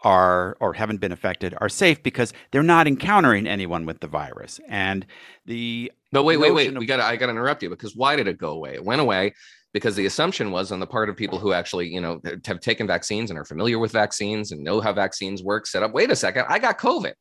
[0.05, 4.59] are or haven't been affected are safe because they're not encountering anyone with the virus.
[4.69, 5.05] And
[5.45, 6.69] the But wait, wait, wait.
[6.69, 8.75] of- We got I got to interrupt you because why did it go away?
[8.75, 9.33] It went away
[9.73, 12.87] because the assumption was on the part of people who actually, you know, have taken
[12.87, 16.15] vaccines and are familiar with vaccines and know how vaccines work, set up, wait a
[16.15, 17.11] second, I got COVID.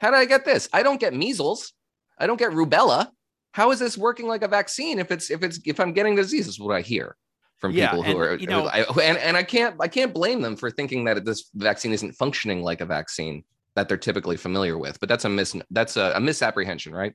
[0.00, 0.68] How did I get this?
[0.72, 1.72] I don't get measles.
[2.18, 3.08] I don't get rubella.
[3.52, 6.58] How is this working like a vaccine if it's if it's if I'm getting diseases?
[6.58, 7.16] What I hear
[7.58, 10.14] from Yeah, people who and, are you know- I, and and I can't I can't
[10.14, 13.44] blame them for thinking that this vaccine isn't functioning like a vaccine
[13.74, 14.98] that they're typically familiar with.
[15.00, 17.14] But that's a mis that's a, a misapprehension, right?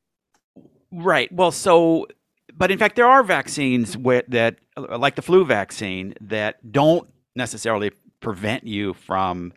[0.91, 1.31] Right.
[1.31, 2.07] Well, so,
[2.55, 7.91] but in fact, there are vaccines where, that, like the flu vaccine, that don't necessarily
[8.19, 9.53] prevent you from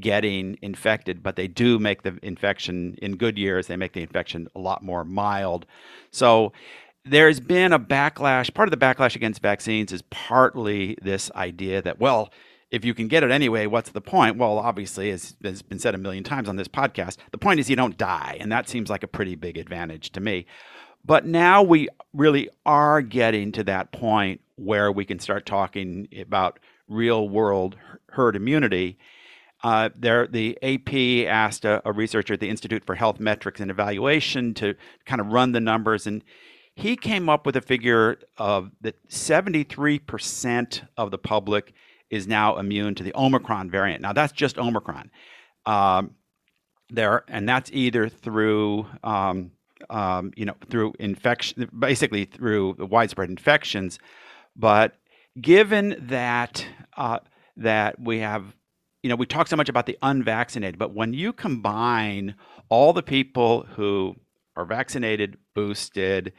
[0.00, 4.48] getting infected, but they do make the infection in good years, they make the infection
[4.56, 5.64] a lot more mild.
[6.10, 6.52] So,
[7.04, 8.52] there's been a backlash.
[8.52, 12.32] Part of the backlash against vaccines is partly this idea that, well,
[12.70, 14.36] if you can get it anyway, what's the point?
[14.36, 17.68] Well, obviously, as has been said a million times on this podcast, the point is
[17.68, 18.36] you don't die.
[18.40, 20.46] And that seems like a pretty big advantage to me.
[21.04, 26.60] But now we really are getting to that point where we can start talking about
[26.88, 27.76] real world
[28.10, 28.98] herd immunity.
[29.62, 33.70] Uh, there, the AP asked a, a researcher at the Institute for Health Metrics and
[33.70, 34.74] Evaluation to
[35.06, 36.22] kind of run the numbers, and
[36.80, 41.72] he came up with a figure of that 73% of the public
[42.08, 44.02] is now immune to the Omicron variant.
[44.02, 45.10] Now, that's just Omicron.
[45.66, 46.14] Um,
[46.88, 49.52] there, and that's either through um,
[49.88, 53.98] um, you know, through infection, basically through widespread infections.
[54.56, 54.96] But
[55.40, 56.66] given that
[56.96, 57.20] uh,
[57.56, 58.54] that we have,
[59.02, 62.34] you know, we talk so much about the unvaccinated, but when you combine
[62.68, 64.16] all the people who
[64.56, 66.32] are vaccinated, boosted,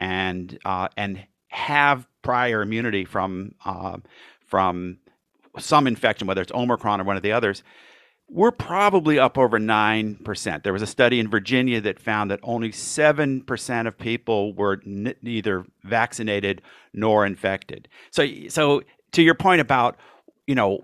[0.00, 3.98] and uh, and have prior immunity from uh,
[4.46, 4.98] from
[5.58, 7.62] some infection, whether it's Omicron or one of the others,
[8.28, 10.62] we're probably up over 9%.
[10.62, 15.14] There was a study in Virginia that found that only 7% of people were n-
[15.22, 17.88] neither vaccinated nor infected.
[18.10, 19.96] So so to your point about,
[20.46, 20.80] you know,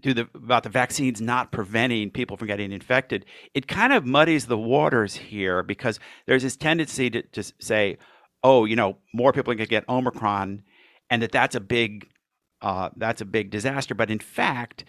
[0.00, 4.46] do the about the vaccines not preventing people from getting infected, it kind of muddies
[4.46, 7.98] the waters here because there's this tendency to just say,
[8.44, 10.62] oh, you know, more people can get Omicron
[11.10, 12.08] and that that's a big
[12.60, 13.94] uh, that's a big disaster.
[13.94, 14.84] But in fact,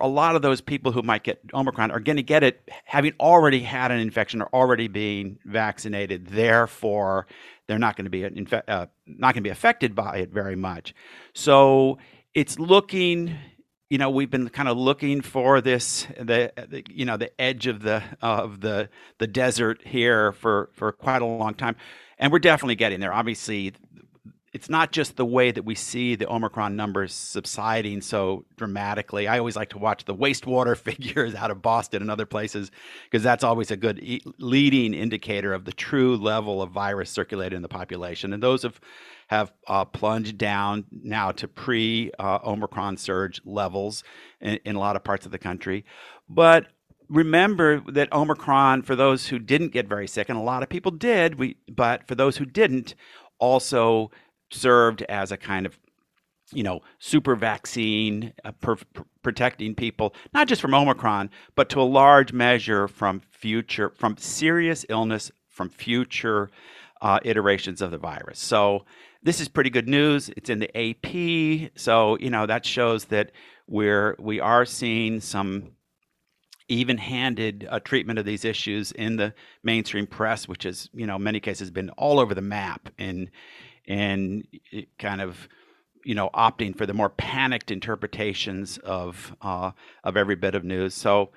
[0.00, 3.12] a lot of those people who might get Omicron are going to get it having
[3.20, 6.28] already had an infection or already being vaccinated.
[6.28, 7.26] Therefore,
[7.66, 10.56] they're not going to be infe- uh, not going to be affected by it very
[10.56, 10.94] much.
[11.34, 11.98] So
[12.34, 13.36] it's looking.
[13.90, 17.66] You know, we've been kind of looking for this, the, the you know, the edge
[17.66, 21.76] of the of the the desert here for for quite a long time,
[22.18, 23.12] and we're definitely getting there.
[23.12, 23.74] Obviously,
[24.54, 29.26] it's not just the way that we see the Omicron numbers subsiding so dramatically.
[29.26, 32.70] I always like to watch the wastewater figures out of Boston and other places
[33.04, 37.56] because that's always a good e- leading indicator of the true level of virus circulating
[37.56, 38.32] in the population.
[38.32, 38.80] And those have
[39.26, 44.04] have uh, plunged down now to pre uh, Omicron surge levels
[44.40, 45.84] in, in a lot of parts of the country.
[46.28, 46.68] But
[47.08, 50.92] remember that Omicron, for those who didn't get very sick, and a lot of people
[50.92, 52.94] did, we but for those who didn't,
[53.38, 54.10] also
[54.54, 55.78] served as a kind of
[56.52, 58.76] you know super vaccine uh, per,
[59.22, 64.84] protecting people not just from omicron but to a large measure from future from serious
[64.90, 66.50] illness from future
[67.00, 68.84] uh, iterations of the virus so
[69.24, 70.30] this is pretty good news.
[70.36, 73.32] It's in the AP, so you know that shows that
[73.66, 75.72] we're we are seeing some
[76.68, 81.22] even-handed uh, treatment of these issues in the mainstream press, which is you know in
[81.22, 83.30] many cases been all over the map and
[83.86, 84.46] and
[84.98, 85.48] kind of
[86.04, 90.94] you know opting for the more panicked interpretations of uh, of every bit of news.
[90.94, 91.30] So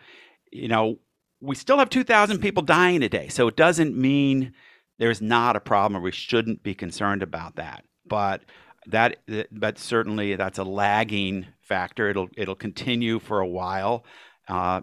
[0.52, 1.00] you know
[1.40, 4.54] we still have 2,000 people dying a day, so it doesn't mean
[4.98, 7.84] there's not a problem or we shouldn't be concerned about that.
[8.06, 8.42] But
[8.88, 9.18] that
[9.52, 12.10] but certainly that's a lagging factor.
[12.10, 14.04] It'll it'll continue for a while.
[14.48, 14.82] Uh,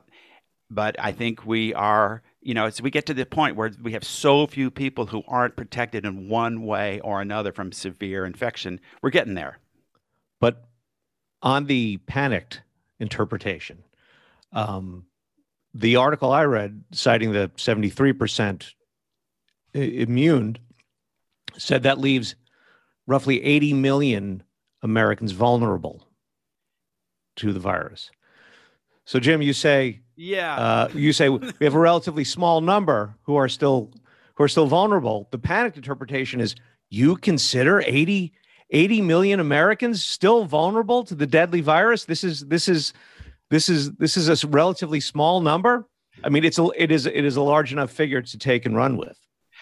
[0.71, 3.93] but I think we are, you know, as we get to the point where we
[3.93, 8.81] have so few people who aren't protected in one way or another from severe infection,
[9.03, 9.59] we're getting there.
[10.41, 10.69] But
[11.41, 12.61] on the panicked
[13.01, 13.83] interpretation,
[14.53, 15.07] um,
[15.73, 18.73] the article I read citing the 73%
[19.73, 20.59] immune
[21.57, 22.37] said that leaves
[23.07, 24.43] roughly 80 million
[24.83, 26.07] Americans vulnerable
[27.37, 28.11] to the virus.
[29.05, 33.37] So, Jim, you say, yeah, uh, you say we have a relatively small number who
[33.37, 33.93] are still
[34.35, 35.29] who are still vulnerable.
[35.31, 36.55] The panicked interpretation is
[36.91, 38.33] you consider 80,
[38.71, 42.05] 80 million Americans still vulnerable to the deadly virus.
[42.05, 42.93] This is this is
[43.51, 45.89] this is this is a relatively small number.
[46.23, 48.77] I mean, it's a it is it is a large enough figure to take and
[48.77, 49.19] run with.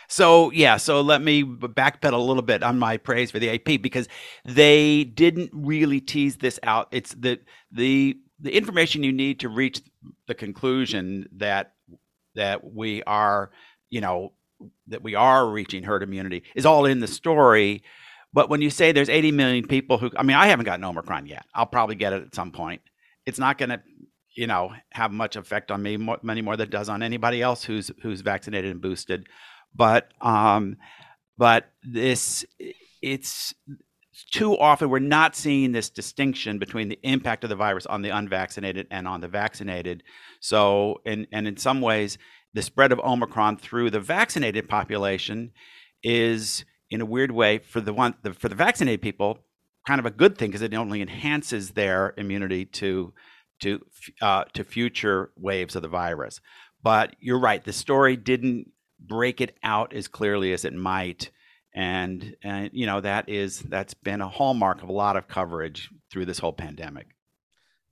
[0.09, 3.81] So yeah, so let me backpedal a little bit on my praise for the AP
[3.81, 4.09] because
[4.45, 6.89] they didn't really tease this out.
[6.91, 9.81] It's the the the information you need to reach
[10.27, 11.73] the conclusion that
[12.35, 13.51] that we are,
[13.89, 14.33] you know,
[14.89, 17.83] that we are reaching herd immunity is all in the story.
[18.33, 21.27] But when you say there's 80 million people who, I mean, I haven't gotten Omicron
[21.27, 21.45] yet.
[21.55, 22.81] I'll probably get it at some point.
[23.27, 23.83] It's not going to,
[24.35, 27.43] you know, have much effect on me, more, many more than it does on anybody
[27.43, 29.29] else who's who's vaccinated and boosted.
[29.75, 30.79] But um,
[31.37, 32.45] but this,
[33.03, 33.55] it's
[34.31, 38.11] too often we're not seeing this distinction between the impact of the virus on the
[38.11, 40.03] unvaccinated and on the vaccinated.
[40.41, 42.19] So, and and in some ways,
[42.53, 45.53] the spread of Omicron through the vaccinated population
[46.03, 49.39] is, in a weird way, for the one the, for the vaccinated people,
[49.87, 53.15] kind of a good thing because it only enhances their immunity to
[53.61, 53.81] to
[54.21, 56.41] uh, to future waves of the virus.
[56.83, 58.71] But you're right, the story didn't
[59.01, 61.31] break it out as clearly as it might
[61.75, 65.91] and and you know that is that's been a hallmark of a lot of coverage
[66.11, 67.07] through this whole pandemic.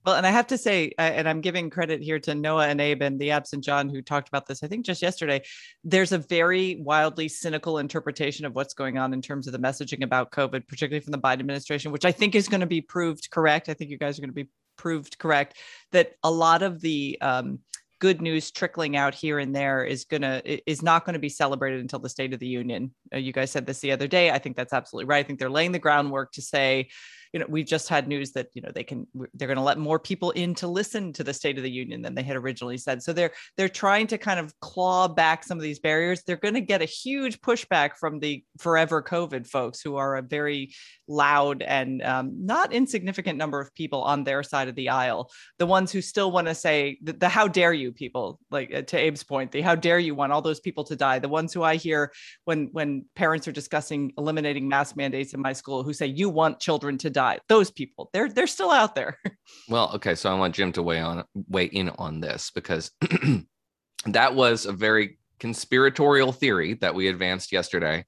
[0.05, 3.03] Well and i have to say and i'm giving credit here to noah and abe
[3.03, 5.43] and the absent john who talked about this i think just yesterday.
[5.83, 10.03] There's a very wildly cynical interpretation of what's going on in terms of the messaging
[10.03, 13.29] about covid particularly from the biden administration which i think is going to be proved
[13.29, 13.69] correct.
[13.69, 15.57] I think you guys are going to be proved correct
[15.91, 17.59] that a lot of the um,
[18.01, 21.79] good news trickling out here and there is gonna is not going to be celebrated
[21.79, 22.91] until the State of the Union.
[23.13, 24.31] Uh, you guys said this the other day.
[24.31, 25.23] I think that's absolutely right.
[25.23, 26.89] I think they're laying the groundwork to say
[27.33, 29.77] you know we've just had news that you know they can they're going to let
[29.77, 32.77] more people in to listen to the state of the union than they had originally
[32.77, 33.01] said.
[33.01, 36.23] So they're they're trying to kind of claw back some of these barriers.
[36.23, 40.21] They're going to get a huge pushback from the forever covid folks who are a
[40.21, 40.73] very
[41.07, 45.31] loud and um, not insignificant number of people on their side of the aisle.
[45.57, 48.81] The ones who still want to say the, the how dare you people like uh,
[48.81, 51.19] to abe's point the how dare you want all those people to die.
[51.19, 52.11] The ones who i hear
[52.43, 56.59] when when parents are discussing eliminating mask mandates in my school who say you want
[56.59, 59.17] children to die Those people, they're they're still out there.
[59.69, 62.91] well, okay, so I want Jim to weigh on weigh in on this because
[64.05, 68.05] that was a very conspiratorial theory that we advanced yesterday,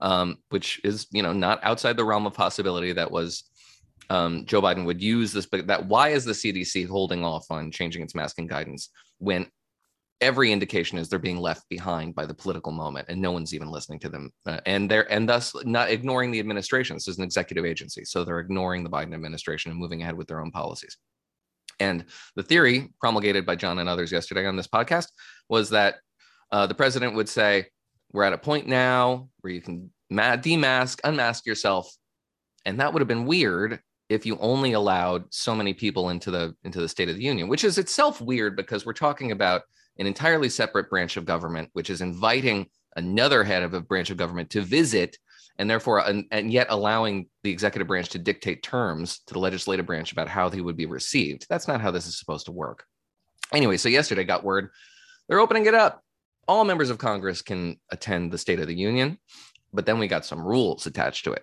[0.00, 2.92] um, which is you know not outside the realm of possibility.
[2.92, 3.44] That was
[4.10, 7.70] um, Joe Biden would use this, but that why is the CDC holding off on
[7.70, 9.46] changing its masking guidance when
[10.22, 13.68] every indication is they're being left behind by the political moment and no one's even
[13.68, 14.30] listening to them.
[14.46, 16.96] Uh, and they're and thus not ignoring the administration.
[16.96, 20.28] This is an executive agency so they're ignoring the biden administration and moving ahead with
[20.28, 20.96] their own policies.
[21.80, 22.04] And
[22.36, 25.08] the theory promulgated by john and others yesterday on this podcast
[25.48, 25.96] was that
[26.52, 27.66] uh, the president would say
[28.12, 31.92] we're at a point now where you can ma- demask unmask yourself.
[32.64, 36.54] And that would have been weird if you only allowed so many people into the
[36.62, 39.62] into the state of the union which is itself weird because we're talking about
[39.98, 44.16] an entirely separate branch of government, which is inviting another head of a branch of
[44.16, 45.16] government to visit
[45.58, 49.86] and therefore and, and, yet allowing the executive branch to dictate terms to the legislative
[49.86, 51.46] branch about how they would be received.
[51.48, 52.84] That's not how this is supposed to work.
[53.52, 54.70] Anyway so yesterday got word
[55.28, 56.02] they're opening it up.
[56.48, 59.18] All members of congress can attend the state of the union
[59.72, 61.42] but then we got some rules attached to it.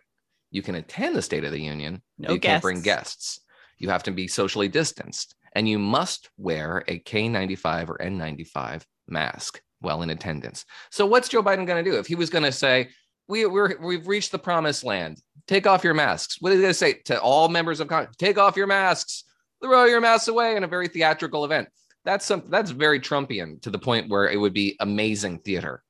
[0.52, 2.52] You can attend the state of the union no you guests.
[2.52, 3.40] can't bring guests.
[3.78, 9.62] You have to be socially distanced and you must wear a K95 or N95 mask
[9.82, 10.64] while in attendance.
[10.90, 11.98] So, what's Joe Biden going to do?
[11.98, 12.88] If he was going to say,
[13.28, 16.38] we, we're, we've reached the promised land, take off your masks.
[16.40, 18.16] What are they going to say to all members of Congress?
[18.16, 19.26] Take off your masks,
[19.62, 21.68] throw your masks away in a very theatrical event.
[22.06, 25.84] That's that's very Trumpian to the point where it would be amazing theater.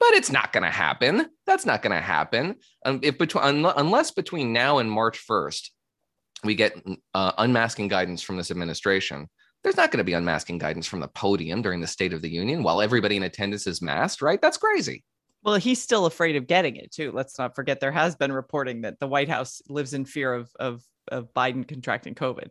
[0.00, 1.28] But it's not going to happen.
[1.46, 2.56] That's not going to happen.
[2.84, 5.70] Um, if between unless between now and March 1st,
[6.44, 6.80] we get
[7.14, 9.28] uh, unmasking guidance from this administration.
[9.62, 12.30] There's not going to be unmasking guidance from the podium during the State of the
[12.30, 14.40] Union while everybody in attendance is masked, right?
[14.40, 15.04] That's crazy.
[15.42, 17.12] Well, he's still afraid of getting it too.
[17.12, 20.50] Let's not forget there has been reporting that the White House lives in fear of
[20.58, 22.48] of, of Biden contracting COVID.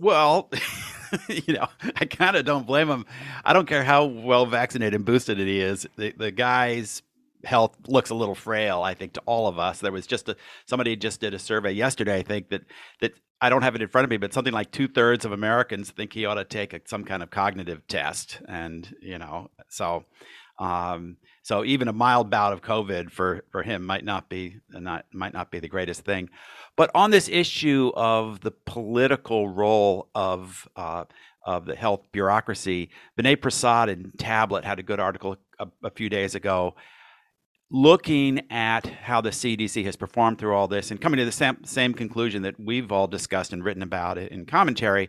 [0.00, 0.50] Well,
[1.28, 3.04] you know, I kind of don't blame him.
[3.44, 5.86] I don't care how well vaccinated and boosted he is.
[5.96, 7.02] The the guy's
[7.44, 8.82] health looks a little frail.
[8.82, 9.80] I think to all of us.
[9.80, 10.36] There was just a
[10.66, 12.18] somebody just did a survey yesterday.
[12.18, 12.62] I think that
[13.00, 15.32] that I don't have it in front of me, but something like two thirds of
[15.32, 19.50] Americans think he ought to take a, some kind of cognitive test, and you know,
[19.68, 20.04] so.
[20.58, 25.06] Um, so even a mild bout of COVID for for him might not be not
[25.10, 26.28] might not be the greatest thing.
[26.76, 31.04] But on this issue of the political role of uh,
[31.44, 36.10] of the health bureaucracy, Vinay Prasad in Tablet had a good article a, a few
[36.10, 36.74] days ago
[37.70, 41.62] looking at how the CDC has performed through all this and coming to the same,
[41.64, 45.08] same conclusion that we've all discussed and written about it in commentary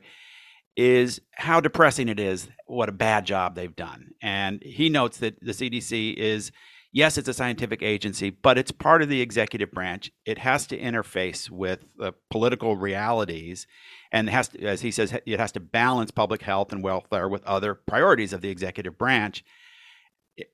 [0.78, 4.12] is how depressing it is what a bad job they've done.
[4.22, 6.52] And he notes that the CDC is,
[6.94, 10.12] yes, it's a scientific agency, but it's part of the executive branch.
[10.26, 13.68] It has to interface with the political realities
[14.12, 17.44] and has to, as he says, it has to balance public health and welfare with
[17.44, 19.44] other priorities of the executive branch.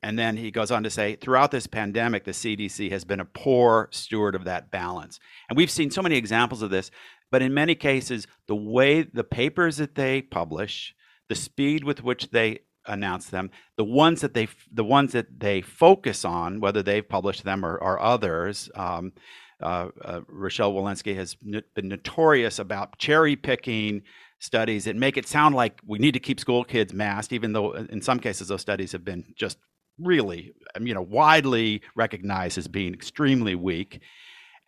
[0.01, 3.25] And then he goes on to say, throughout this pandemic, the CDC has been a
[3.25, 5.19] poor steward of that balance.
[5.49, 6.91] And we've seen so many examples of this.
[7.31, 10.95] But in many cases, the way the papers that they publish,
[11.29, 15.61] the speed with which they announce them, the ones that they the ones that they
[15.61, 18.69] focus on, whether they've published them or, or others.
[18.75, 19.13] Um,
[19.59, 24.03] uh, uh, Rochelle Walensky has been notorious about cherry picking
[24.39, 27.73] studies that make it sound like we need to keep school kids masked, even though
[27.73, 29.57] uh, in some cases those studies have been just
[29.99, 34.01] really, um, you know, widely recognized as being extremely weak.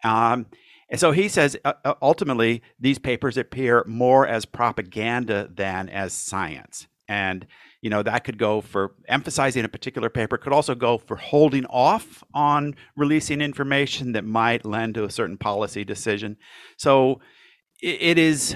[0.03, 0.47] Um,
[0.89, 6.13] and so he says uh, uh, ultimately, these papers appear more as propaganda than as
[6.13, 6.87] science.
[7.07, 7.45] And,
[7.81, 11.65] you know, that could go for emphasizing a particular paper, could also go for holding
[11.65, 16.37] off on releasing information that might lend to a certain policy decision.
[16.77, 17.21] So
[17.81, 18.55] it is,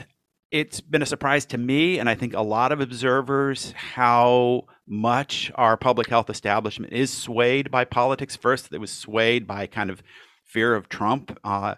[0.54, 5.52] it's been a surprise to me, and I think a lot of observers, how much
[5.56, 8.36] our public health establishment is swayed by politics.
[8.36, 10.04] First, it was swayed by kind of
[10.46, 11.36] fear of Trump.
[11.44, 11.74] Uh,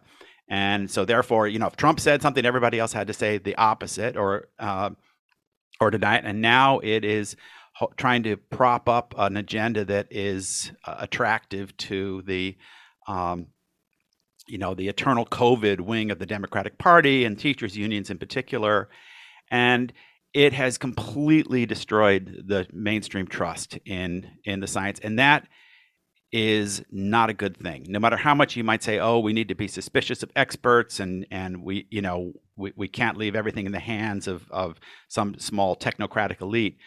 [0.50, 3.56] and so, therefore, you know, if Trump said something, everybody else had to say the
[3.56, 4.90] opposite or uh,
[5.80, 6.26] or deny it.
[6.26, 7.38] And now it is
[7.76, 12.58] ho- trying to prop up an agenda that is uh, attractive to the,
[13.08, 13.48] um,
[14.48, 18.90] you know, the eternal COVID wing of the Democratic Party and teachers unions in particular,
[19.50, 19.92] and
[20.34, 25.48] it has completely destroyed the mainstream trust in in the science, and that
[26.32, 27.86] is not a good thing.
[27.88, 31.00] No matter how much you might say, "Oh, we need to be suspicious of experts,"
[31.00, 34.80] and and we, you know, we, we can't leave everything in the hands of of
[35.08, 36.78] some small technocratic elite.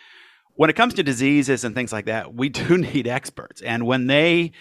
[0.54, 4.06] When it comes to diseases and things like that, we do need experts, and when
[4.06, 4.52] they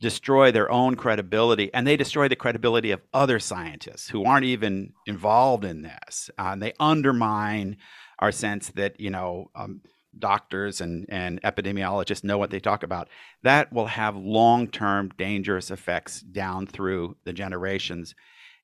[0.00, 4.92] destroy their own credibility and they destroy the credibility of other scientists who aren't even
[5.06, 7.76] involved in this, uh, and they undermine
[8.18, 9.50] our sense that you know.
[9.54, 9.80] Um,
[10.18, 13.08] doctors and, and epidemiologists know what they talk about,
[13.42, 18.14] that will have long term dangerous effects down through the generations.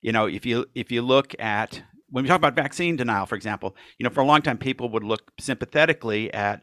[0.01, 3.35] You know, if you if you look at when we talk about vaccine denial, for
[3.35, 6.61] example, you know, for a long time people would look sympathetically at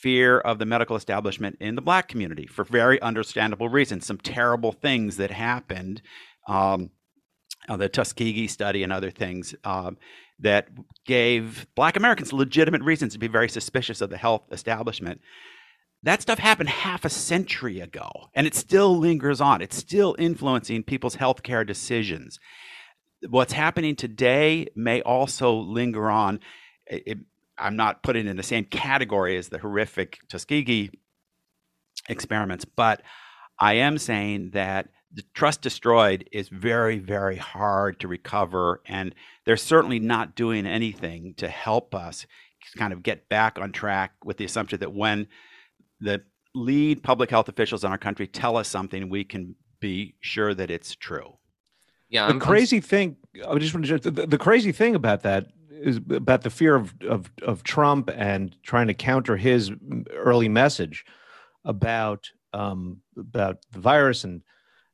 [0.00, 4.06] fear of the medical establishment in the black community for very understandable reasons.
[4.06, 6.02] Some terrible things that happened,
[6.46, 6.90] um,
[7.68, 9.54] uh, the Tuskegee study and other things.
[9.64, 9.96] Um,
[10.38, 10.68] that
[11.06, 15.20] gave black Americans legitimate reasons to be very suspicious of the health establishment.
[16.02, 19.62] That stuff happened half a century ago, and it still lingers on.
[19.62, 22.38] It's still influencing people's healthcare decisions.
[23.28, 26.40] What's happening today may also linger on.
[26.86, 27.18] It,
[27.58, 30.90] I'm not putting in the same category as the horrific Tuskegee
[32.08, 33.02] experiments, but
[33.58, 38.82] I am saying that the trust destroyed is very, very hard to recover.
[38.86, 42.26] And they're certainly not doing anything to help us
[42.76, 45.28] kind of get back on track with the assumption that when
[46.00, 46.22] the
[46.54, 50.70] lead public health officials in our country tell us something, we can be sure that
[50.70, 51.38] it's true.
[52.10, 52.26] Yeah.
[52.26, 52.82] The I'm, crazy I'm...
[52.82, 53.16] thing,
[53.48, 55.46] I just want to, the, the crazy thing about that
[55.82, 59.70] is about the fear of, of, of Trump and trying to counter his
[60.12, 61.04] early message
[61.64, 64.42] about, um, about the virus and,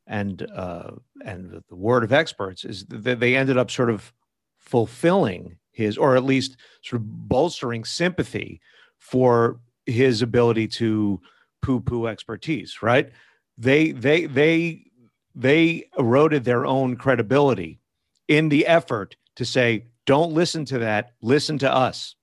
[0.05, 0.91] and uh,
[1.23, 4.11] and the word of experts is that they ended up sort of
[4.57, 8.59] fulfilling his, or at least sort of bolstering sympathy
[8.97, 11.21] for his ability to
[11.61, 12.81] poo-poo expertise.
[12.81, 13.11] Right?
[13.57, 14.91] They they they
[15.33, 17.79] they eroded their own credibility
[18.27, 21.11] in the effort to say, "Don't listen to that.
[21.21, 22.15] Listen to us."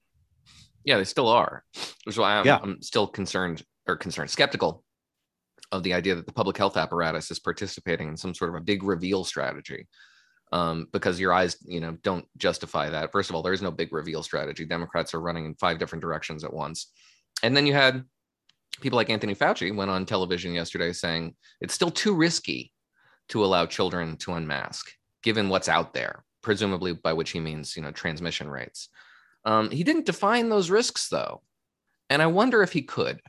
[0.84, 1.64] Yeah, they still are.
[2.04, 2.58] Which is why I'm, Yeah.
[2.62, 4.84] I'm still concerned or concerned, skeptical
[5.72, 8.64] of the idea that the public health apparatus is participating in some sort of a
[8.64, 9.86] big reveal strategy.
[10.52, 13.12] Um, because your eyes, you know, don't justify that.
[13.12, 14.64] First of all, there is no big reveal strategy.
[14.64, 16.90] Democrats are running in five different directions at once.
[17.44, 18.04] And then you had
[18.80, 22.72] people like Anthony Fauci went on television yesterday saying it's still too risky
[23.28, 24.90] to allow children to unmask,
[25.22, 28.88] given what's out there, presumably by which he means, you know, transmission rates.
[29.44, 31.42] Um, he didn't define those risks though.
[32.08, 33.20] And I wonder if he could.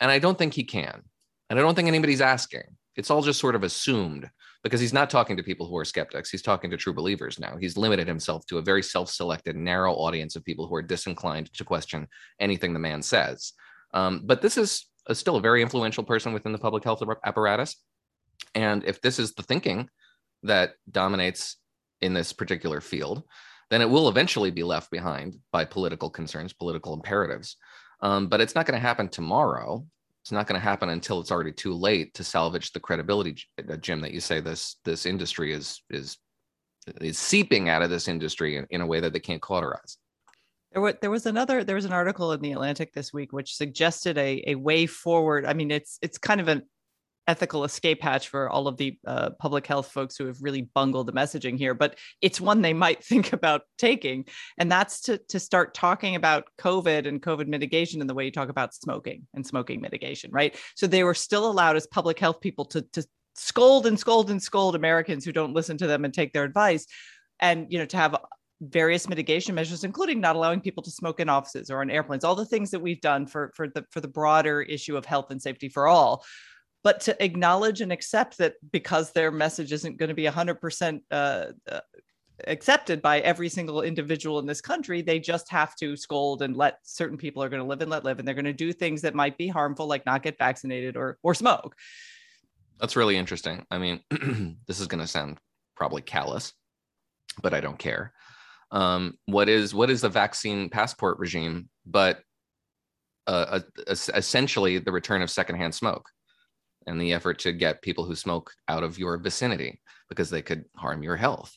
[0.00, 1.02] And I don't think he can.
[1.50, 2.62] And I don't think anybody's asking.
[2.96, 4.28] It's all just sort of assumed
[4.62, 6.30] because he's not talking to people who are skeptics.
[6.30, 7.56] He's talking to true believers now.
[7.56, 11.52] He's limited himself to a very self selected, narrow audience of people who are disinclined
[11.54, 12.08] to question
[12.40, 13.52] anything the man says.
[13.94, 17.76] Um, but this is a, still a very influential person within the public health apparatus.
[18.54, 19.88] And if this is the thinking
[20.42, 21.56] that dominates
[22.00, 23.22] in this particular field,
[23.70, 27.56] then it will eventually be left behind by political concerns, political imperatives.
[28.00, 29.84] Um, but it's not going to happen tomorrow.
[30.22, 33.76] It's not going to happen until it's already too late to salvage the credibility, uh,
[33.76, 34.00] Jim.
[34.00, 36.18] That you say this this industry is is
[37.00, 39.96] is seeping out of this industry in, in a way that they can't cauterize.
[40.72, 43.56] There was there was another there was an article in the Atlantic this week which
[43.56, 45.46] suggested a a way forward.
[45.46, 46.62] I mean, it's it's kind of an
[47.28, 51.06] ethical escape hatch for all of the uh, public health folks who have really bungled
[51.06, 54.24] the messaging here, but it's one they might think about taking,
[54.56, 58.32] and that's to to start talking about COVID and COVID mitigation in the way you
[58.32, 60.56] talk about smoking and smoking mitigation, right?
[60.74, 63.04] So they were still allowed as public health people to to
[63.36, 66.86] scold and scold and scold Americans who don't listen to them and take their advice,
[67.38, 68.16] and you know to have
[68.60, 72.34] various mitigation measures including not allowing people to smoke in offices or on airplanes all
[72.34, 75.40] the things that we've done for for the for the broader issue of health and
[75.40, 76.24] safety for all
[76.84, 81.46] but to acknowledge and accept that because their message isn't going to be 100% uh,
[81.70, 81.80] uh,
[82.46, 86.78] accepted by every single individual in this country they just have to scold and let
[86.84, 89.02] certain people are going to live and let live and they're going to do things
[89.02, 91.74] that might be harmful like not get vaccinated or or smoke
[92.78, 93.66] That's really interesting.
[93.72, 94.00] I mean,
[94.68, 95.38] this is going to sound
[95.74, 96.52] probably callous,
[97.42, 98.12] but I don't care.
[98.70, 101.68] Um, what is what is the vaccine passport regime?
[101.86, 102.20] But
[103.26, 106.08] uh, uh, essentially the return of secondhand smoke
[106.88, 110.64] and the effort to get people who smoke out of your vicinity because they could
[110.74, 111.56] harm your health.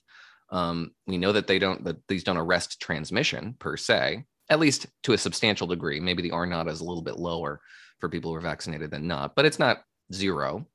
[0.50, 4.88] Um, we know that they don't that these don't arrest transmission per se, at least
[5.04, 6.00] to a substantial degree.
[6.00, 7.62] Maybe the R naught is a little bit lower
[8.00, 10.68] for people who are vaccinated than not, but it's not zero.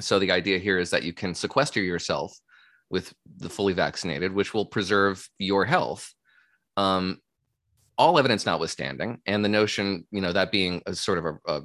[0.00, 2.34] So the idea here is that you can sequester yourself
[2.88, 6.14] with the fully vaccinated, which will preserve your health.
[6.76, 7.20] Um,
[7.98, 11.62] all evidence notwithstanding, and the notion, you know, that being a sort of a, a,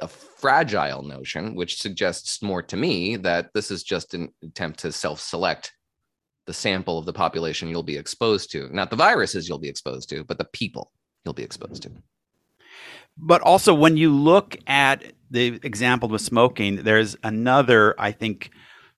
[0.00, 4.92] a fragile notion, which suggests more to me that this is just an attempt to
[4.92, 5.72] self-select
[6.46, 10.08] the sample of the population you'll be exposed to, not the viruses you'll be exposed
[10.08, 10.90] to, but the people
[11.24, 11.90] you'll be exposed to.
[13.16, 18.50] But also, when you look at the example with smoking, there's another, I think,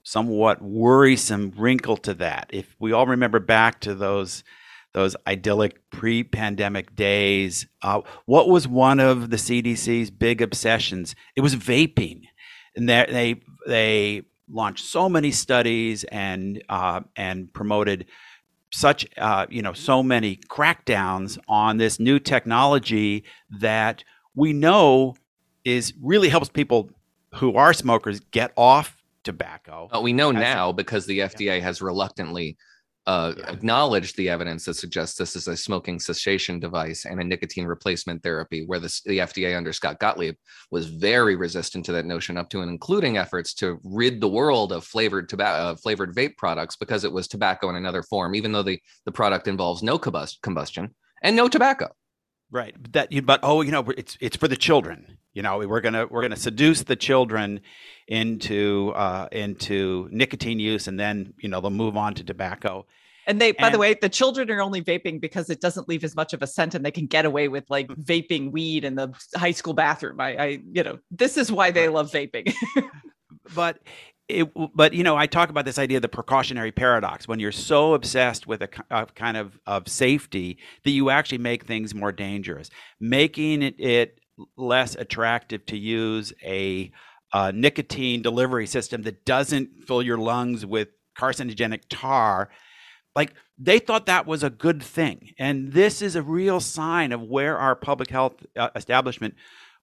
[0.05, 2.51] somewhat worrisome wrinkle to that.
[2.53, 4.45] If we all remember back to those
[4.93, 11.15] those idyllic pre-pandemic days, uh, what was one of the CDC's big obsessions?
[11.37, 12.23] It was vaping,
[12.77, 18.07] and they they, they launched so many studies and uh, and promoted
[18.73, 25.15] such uh, you know so many crackdowns on this new technology that we know
[25.65, 26.91] is really helps people
[27.35, 29.89] who are smokers get off tobacco.
[29.91, 32.57] But we know now because the FDA has reluctantly
[33.07, 33.51] uh, Yeah.
[33.51, 38.23] acknowledged the evidence that suggests this is a smoking cessation device and a nicotine replacement
[38.23, 40.37] therapy, where the, the FDA under Scott Gottlieb
[40.71, 44.73] was very resistant to that notion, up to and including efforts to rid the world
[44.73, 48.53] of flavored tobacco, uh, flavored vape products because it was tobacco in another form, even
[48.53, 51.89] though the, the product involves no combust- combustion and no tobacco.
[52.53, 52.75] Right.
[52.81, 55.19] But That you but oh, you know, it's it's for the children.
[55.33, 57.61] You know, we're gonna we're gonna seduce the children
[58.07, 62.87] into uh, into nicotine use, and then you know they'll move on to tobacco.
[63.27, 66.15] And they, by the way, the children are only vaping because it doesn't leave as
[66.17, 68.05] much of a scent, and they can get away with like Mm.
[68.05, 70.21] vaping weed in the high school bathroom.
[70.21, 72.53] I, I you know, this is why they love vaping.
[73.55, 73.79] But
[74.33, 77.53] it but you know I talk about this idea of the precautionary paradox when you're
[77.53, 82.13] so obsessed with a, a kind of of safety that you actually make things more
[82.13, 82.71] dangerous,
[83.01, 84.19] making it, it
[84.57, 86.91] less attractive to use a
[87.33, 92.51] a nicotine delivery system that doesn't fill your lungs with carcinogenic tar.
[93.17, 95.33] Like they thought that was a good thing.
[95.39, 99.35] And this is a real sign of where our public health uh, establishment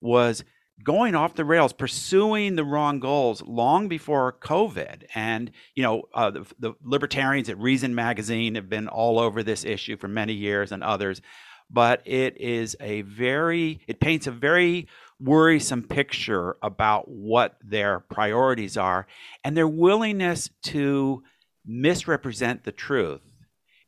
[0.02, 0.44] was
[0.84, 5.04] going off the rails, pursuing the wrong goals long before COVID.
[5.14, 9.66] And, you know, uh, the, the, libertarians at Reason Magazine have been all over this
[9.66, 11.22] issue for many years and others.
[11.70, 14.88] But it is a very, it paints a very
[15.20, 19.06] worrisome picture about what their priorities are
[19.44, 21.24] and their willingness to
[21.66, 23.22] misrepresent the truth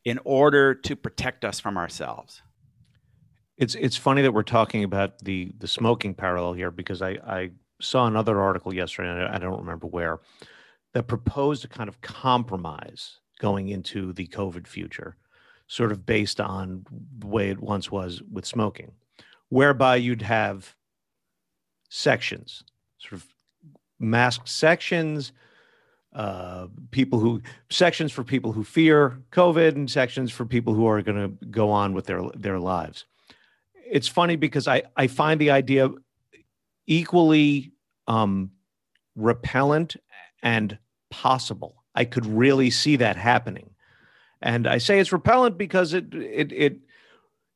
[0.04, 2.42] in order to protect us from ourselves.
[3.62, 7.50] It's it's funny that we're talking about the the smoking parallel here because I I
[7.80, 10.18] saw another article yesterday I don't remember where
[10.94, 15.16] that proposed a kind of compromise going into the COVID future,
[15.68, 16.84] sort of based on
[17.20, 18.90] the way it once was with smoking,
[19.48, 20.74] whereby you'd have
[21.88, 22.64] sections,
[22.98, 23.28] sort of
[24.00, 25.30] masked sections,
[26.12, 27.40] uh, people who
[27.70, 31.70] sections for people who fear COVID and sections for people who are going to go
[31.70, 33.04] on with their their lives
[33.92, 35.90] it's funny because I, I find the idea
[36.86, 37.72] equally
[38.08, 38.50] um,
[39.14, 39.96] repellent
[40.42, 40.78] and
[41.10, 41.84] possible.
[41.94, 43.68] I could really see that happening.
[44.40, 46.78] And I say it's repellent because it it it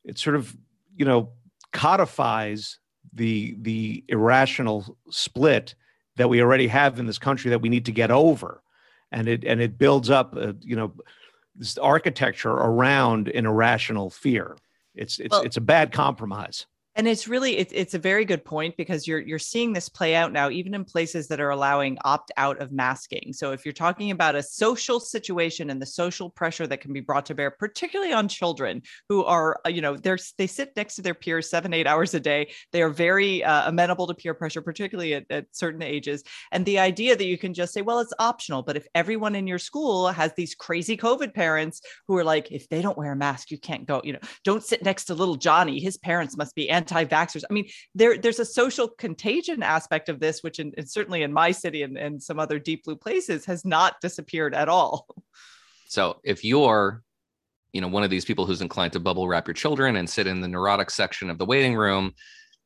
[0.05, 0.55] it sort of,
[0.95, 1.30] you know,
[1.72, 2.78] codifies
[3.14, 5.74] the the irrational split
[6.16, 8.62] that we already have in this country that we need to get over.
[9.11, 10.93] And it and it builds up, uh, you know,
[11.57, 14.57] this architecture around an irrational fear.
[14.97, 16.66] It's it's well, it's a bad compromise
[16.97, 20.14] and it's really it's, it's a very good point because you're you're seeing this play
[20.14, 23.32] out now even in places that are allowing opt out of masking.
[23.34, 27.01] So if you're talking about a social situation and the social pressure that can be
[27.01, 30.97] brought to bear particularly on children who are uh, you know they're they sit next
[30.97, 32.51] to their peers seven eight hours a day.
[32.72, 36.24] They are very uh, amenable to peer pressure particularly at, at certain ages.
[36.51, 39.47] And the idea that you can just say well it's optional but if everyone in
[39.47, 43.16] your school has these crazy covid parents who are like if they don't wear a
[43.16, 45.78] mask you can't go you know don't sit next to little johnny.
[45.78, 47.43] His parents must be anti anti-vaxxers.
[47.49, 51.51] I mean, there there's a social contagion aspect of this, which in, certainly in my
[51.51, 55.07] city and, and some other deep blue places has not disappeared at all.
[55.89, 57.03] So if you're
[57.72, 60.26] you know one of these people who's inclined to bubble wrap your children and sit
[60.26, 62.12] in the neurotic section of the waiting room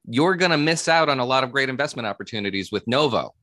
[0.06, 3.34] you're going to miss out on a lot of great investment opportunities with novo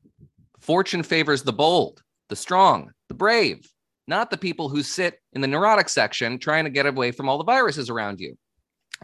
[0.60, 3.70] fortune favors the bold the strong the brave
[4.06, 7.36] not the people who sit in the neurotic section trying to get away from all
[7.36, 8.34] the viruses around you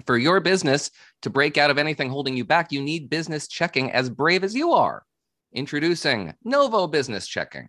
[0.07, 0.91] for your business
[1.23, 4.55] to break out of anything holding you back, you need business checking as brave as
[4.55, 5.05] you are.
[5.53, 7.69] Introducing Novo Business Checking.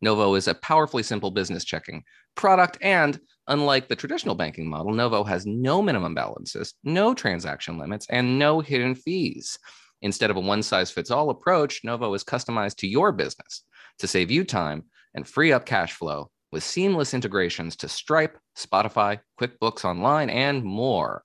[0.00, 2.02] Novo is a powerfully simple business checking
[2.34, 2.78] product.
[2.80, 8.38] And unlike the traditional banking model, Novo has no minimum balances, no transaction limits, and
[8.38, 9.58] no hidden fees.
[10.02, 13.62] Instead of a one size fits all approach, Novo is customized to your business
[13.98, 19.18] to save you time and free up cash flow with seamless integrations to Stripe, Spotify,
[19.40, 21.24] QuickBooks Online, and more.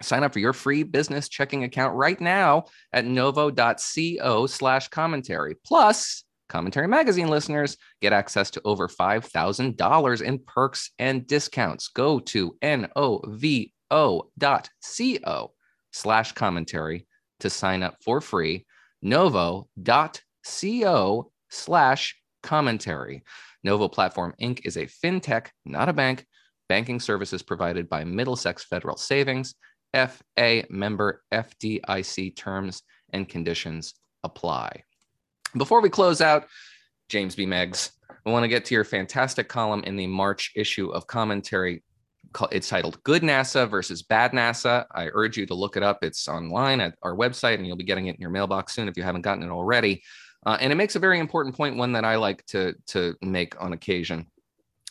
[0.00, 5.56] Sign up for your free business checking account right now at novo.co slash commentary.
[5.64, 11.88] Plus, Commentary Magazine listeners get access to over $5,000 in perks and discounts.
[11.88, 14.32] Go to novo.co
[15.92, 17.06] slash commentary
[17.40, 18.66] to sign up for free.
[19.02, 19.72] Novo.co
[21.50, 23.22] slash commentary.
[23.64, 24.60] Novo Platform Inc.
[24.64, 26.24] is a fintech, not a bank.
[26.68, 29.54] Banking services provided by Middlesex Federal Savings
[29.94, 32.82] FA member FDIC terms
[33.12, 34.84] and conditions apply.
[35.56, 36.46] Before we close out,
[37.08, 37.46] James B.
[37.46, 37.92] Meigs,
[38.26, 41.82] I want to get to your fantastic column in the March issue of commentary.
[42.52, 44.84] It's titled Good NASA versus Bad NASA.
[44.90, 46.04] I urge you to look it up.
[46.04, 48.96] It's online at our website, and you'll be getting it in your mailbox soon if
[48.98, 50.02] you haven't gotten it already.
[50.44, 53.60] Uh, and it makes a very important point, one that I like to, to make
[53.60, 54.26] on occasion,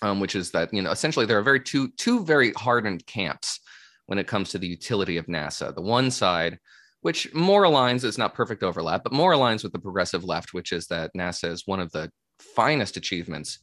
[0.01, 3.59] um, which is that you know essentially there are very two two very hardened camps
[4.07, 5.73] when it comes to the utility of NASA.
[5.73, 6.59] The one side,
[7.01, 10.71] which more aligns, is not perfect overlap, but more aligns with the progressive left, which
[10.71, 13.59] is that NASA is one of the finest achievements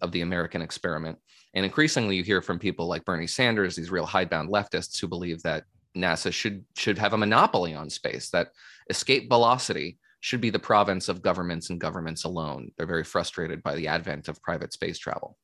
[0.00, 1.18] of the American experiment.
[1.54, 5.42] And increasingly, you hear from people like Bernie Sanders, these real hidebound leftists who believe
[5.42, 5.64] that
[5.96, 8.48] NASA should should have a monopoly on space, that
[8.88, 12.70] escape velocity should be the province of governments and governments alone.
[12.76, 15.36] They're very frustrated by the advent of private space travel.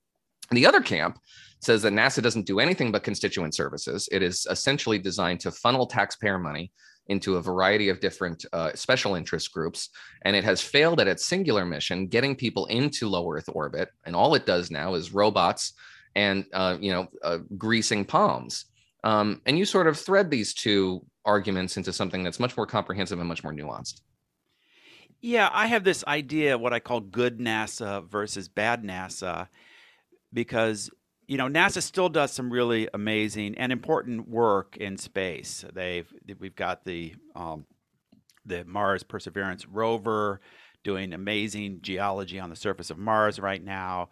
[0.51, 1.19] The other camp
[1.61, 4.09] says that NASA doesn't do anything but constituent services.
[4.13, 6.73] It is essentially designed to funnel taxpayer money
[7.09, 9.89] into a variety of different uh, special interest groups.
[10.23, 13.89] And it has failed at its singular mission, getting people into low Earth orbit.
[14.05, 15.73] And all it does now is robots
[16.15, 18.67] and, uh, you know, uh, greasing palms.
[19.05, 23.19] Um, and you sort of thread these two arguments into something that's much more comprehensive
[23.19, 24.01] and much more nuanced.
[25.21, 29.49] Yeah, I have this idea what I call good NASA versus bad NASA
[30.33, 30.91] because
[31.27, 35.65] you know NASA still does some really amazing and important work in space.
[35.73, 37.67] They've we've got the um,
[38.47, 40.41] the Mars Perseverance rover
[40.85, 44.09] doing amazing geology on the surface of Mars right now.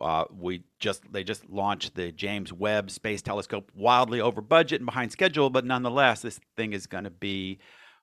[0.00, 4.86] Uh, we just they just launched the James Webb Space Telescope, wildly over budget and
[4.86, 7.58] behind schedule, but nonetheless, this thing is going to be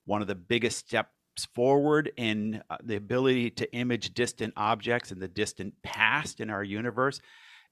[0.05, 1.09] one of the biggest steps
[1.55, 6.63] forward in uh, the ability to image distant objects in the distant past in our
[6.63, 7.21] universe.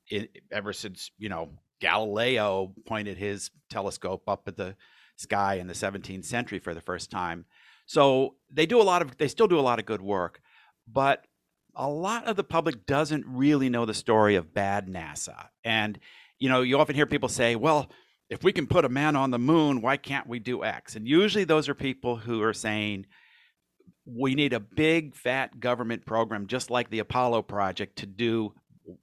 [0.10, 1.50] It, ever since you know
[1.80, 4.76] Galileo pointed his telescope up at the
[5.16, 7.46] sky in the 17th century for the first time.
[7.86, 10.42] So they do a lot of they still do a lot of good work,
[10.88, 11.26] but
[11.76, 15.48] a lot of the public doesn't really know the story of bad NASA.
[15.64, 16.00] And
[16.40, 17.90] you know, you often hear people say, "Well,
[18.30, 21.08] if we can put a man on the moon, why can't we do X?" And
[21.08, 23.06] usually those are people who are saying
[24.06, 28.54] we need a big fat government program just like the Apollo project to do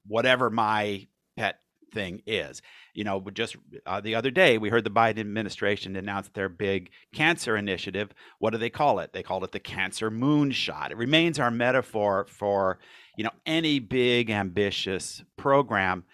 [0.06, 1.06] whatever my
[1.36, 1.60] pet
[1.92, 2.60] thing is.
[2.92, 3.56] You know, just
[3.86, 8.10] uh, the other day we heard the Biden administration announce their big cancer initiative.
[8.38, 9.12] What do they call it?
[9.12, 10.90] They called it the cancer moonshot.
[10.90, 12.78] It remains our metaphor for,
[13.16, 16.04] you know, any big ambitious program.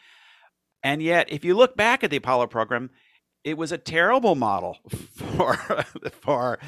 [0.82, 2.90] And yet, if you look back at the Apollo program,
[3.44, 4.78] it was a terrible model
[5.16, 5.56] for
[6.22, 6.58] for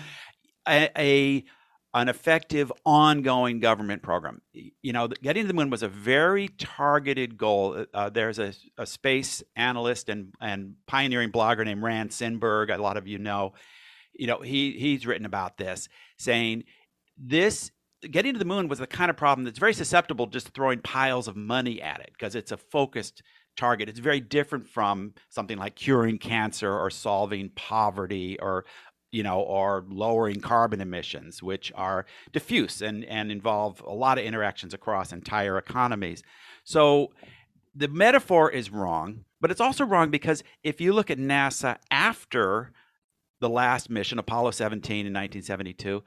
[0.69, 1.45] a, a
[1.95, 4.41] an effective ongoing government program.
[4.53, 7.75] You know, getting to the moon was a very targeted goal.
[7.79, 12.75] Uh, uh, there's a, a, space analyst and, and pioneering blogger named Rand Simberg.
[12.75, 13.53] A lot of you know.
[14.15, 15.89] You know, he he's written about this,
[16.19, 16.65] saying
[17.17, 17.71] this
[18.11, 21.29] getting to the moon was the kind of problem that's very susceptible just throwing piles
[21.29, 23.23] of money at it because it's a focused
[23.57, 23.89] target.
[23.89, 28.65] It's very different from something like curing cancer or solving poverty or
[29.13, 34.25] you know, or lowering carbon emissions, which are diffuse and, and involve a lot of
[34.25, 36.23] interactions across entire economies.
[36.65, 37.13] So
[37.75, 42.73] the metaphor is wrong, but it's also wrong because if you look at NASA after
[43.41, 46.03] the last mission, Apollo 17 in 1972,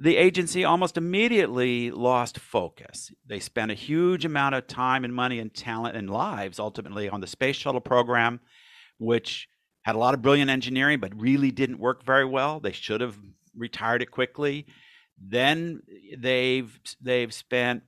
[0.00, 3.12] the agency almost immediately lost focus.
[3.26, 7.20] They spent a huge amount of time and money and talent and lives ultimately on
[7.20, 8.40] the space shuttle program,
[8.98, 9.48] which
[9.84, 12.58] had a lot of brilliant engineering, but really didn't work very well.
[12.58, 13.16] They should have
[13.56, 14.66] retired it quickly.
[15.20, 15.82] Then
[16.18, 17.82] they've they've spent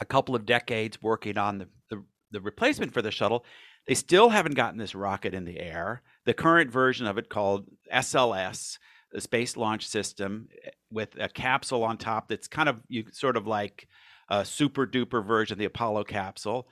[0.00, 3.44] a couple of decades working on the, the, the replacement for the shuttle.
[3.86, 6.02] They still haven't gotten this rocket in the air.
[6.26, 8.78] The current version of it, called SLS,
[9.12, 13.36] the Space Launch System, eh, with a capsule on top that's kind of you sort
[13.36, 13.88] of like
[14.28, 16.68] a super duper version of the Apollo capsule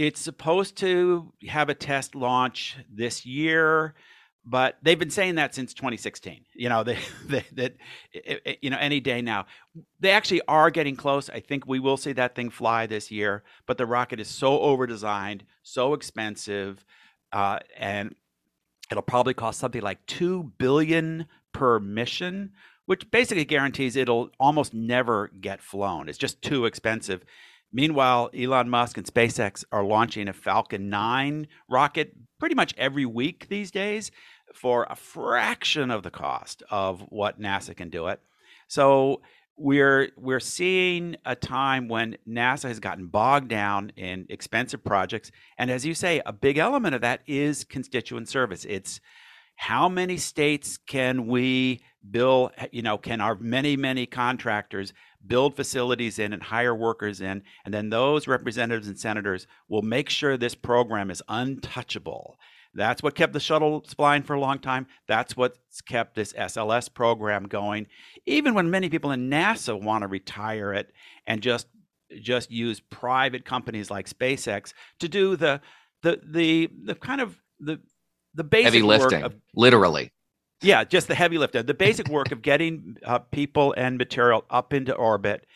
[0.00, 3.94] it's supposed to have a test launch this year,
[4.46, 6.46] but they've been saying that since 2016.
[6.54, 7.74] You know, they, they, that
[8.62, 9.44] you know any day now.
[10.00, 11.28] They actually are getting close.
[11.28, 13.42] I think we will see that thing fly this year.
[13.66, 16.82] But the rocket is so over designed, so expensive,
[17.30, 18.14] uh, and
[18.90, 22.52] it'll probably cost something like two billion per mission,
[22.86, 26.08] which basically guarantees it'll almost never get flown.
[26.08, 27.22] It's just too expensive.
[27.72, 33.48] Meanwhile, Elon Musk and SpaceX are launching a Falcon 9 rocket pretty much every week
[33.48, 34.10] these days
[34.54, 38.20] for a fraction of the cost of what NASA can do it.
[38.66, 39.20] So
[39.56, 45.70] we're we're seeing a time when NASA has gotten bogged down in expensive projects and
[45.70, 48.64] as you say a big element of that is constituent service.
[48.64, 49.00] It's
[49.56, 54.92] how many states can we bill eh, you know can our many many contractors
[55.26, 57.42] build facilities in and hire workers in.
[57.64, 62.38] And then those representatives and senators will make sure this program is untouchable.
[62.72, 64.86] That's what kept the shuttles flying for a long time.
[65.08, 67.88] That's what's kept this SLS program going.
[68.26, 70.92] Even when many people in NASA want to retire it
[71.26, 71.66] and just
[72.20, 75.60] just use private companies like SpaceX to do the
[76.02, 77.80] the the the kind of the
[78.34, 80.12] the basic heavy lifting, of, literally.
[80.62, 84.72] Yeah, just the heavy lift, the basic work of getting uh, people and material up
[84.74, 85.46] into orbit.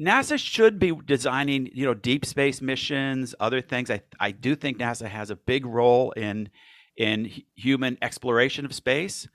[0.00, 3.90] NASA should be designing, you know, deep space missions, other things.
[3.90, 6.48] I I do think NASA has a big role in
[6.96, 9.28] in human exploration of space.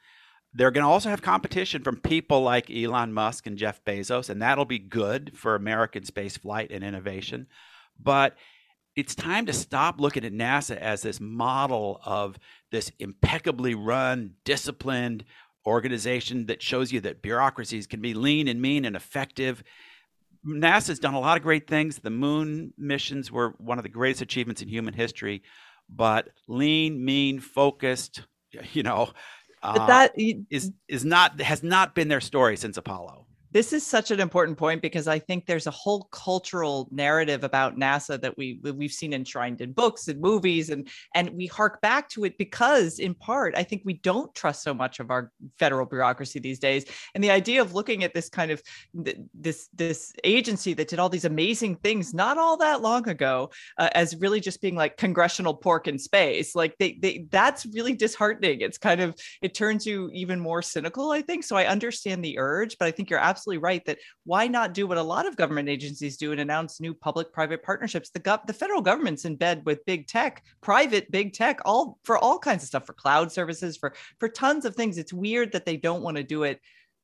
[0.54, 4.41] They're going to also have competition from people like Elon Musk and Jeff Bezos, and
[4.41, 7.47] that'll be good for American space flight and innovation.
[8.02, 8.36] But
[8.95, 12.38] it's time to stop looking at NASA as this model of
[12.72, 15.26] this impeccably run, disciplined
[15.66, 19.64] organization that shows you that bureaucracies can be lean and mean and effective.
[20.46, 22.00] NASA's done a lot of great things.
[22.00, 25.44] The moon missions were one of the greatest achievements in human history,
[25.90, 28.22] but lean, mean, focused,
[28.74, 29.10] you know,
[29.62, 33.26] uh, that is is not has not been their story since Apollo.
[33.52, 37.78] This is such an important point because I think there's a whole cultural narrative about
[37.78, 42.10] NASA that we we've seen enshrined in books and movies, and and we hark back
[42.10, 45.86] to it because, in part, I think we don't trust so much of our federal
[45.86, 46.86] bureaucracy these days.
[47.16, 48.62] And the idea of looking at this kind of
[49.34, 53.89] this this agency that did all these amazing things not all that long ago uh,
[53.93, 58.62] as really just being like congressional pork in space, like they they that's really disheartening.
[58.62, 61.43] It's kind of it turns you even more cynical, I think.
[61.43, 64.88] So I understand the urge, but I think you're absolutely right that why not do
[64.88, 68.10] what a lot of government agencies do and announce new public-private partnerships?
[68.10, 72.18] The gov- the federal government's in bed with big tech, private big tech, all for
[72.18, 74.98] all kinds of stuff, for cloud services, for for tons of things.
[74.98, 76.60] It's weird that they don't want to do it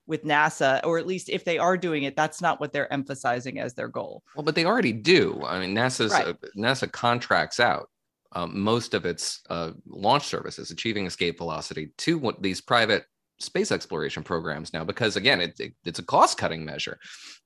[0.07, 3.59] with NASA, or at least if they are doing it, that's not what they're emphasizing
[3.59, 4.23] as their goal.
[4.35, 5.41] Well, but they already do.
[5.43, 6.27] I mean, NASA's right.
[6.27, 7.89] uh, NASA contracts out
[8.33, 13.05] um, most of its uh, launch services, achieving escape velocity, to what these private
[13.39, 16.97] space exploration programs now because again it, it, it's a cost cutting measure.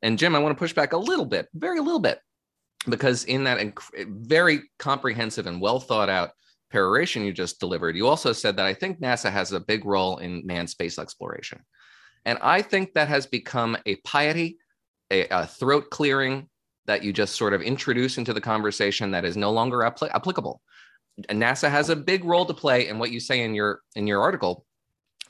[0.01, 2.19] And jim i want to push back a little bit very little bit
[2.87, 6.31] because in that inc- eh, very comprehensive and well thought out
[6.71, 10.17] peroration you just delivered you also said that i think nasa has a big role
[10.17, 11.59] in manned space exploration.
[12.25, 14.57] And i think that has become a piety
[15.11, 16.47] a, a throat clearing
[16.85, 20.59] that you just sort of introduce into the conversation that is no longer apl- applicable.
[21.29, 24.07] And nasa has a big role to play in what you say in your in
[24.07, 24.65] your article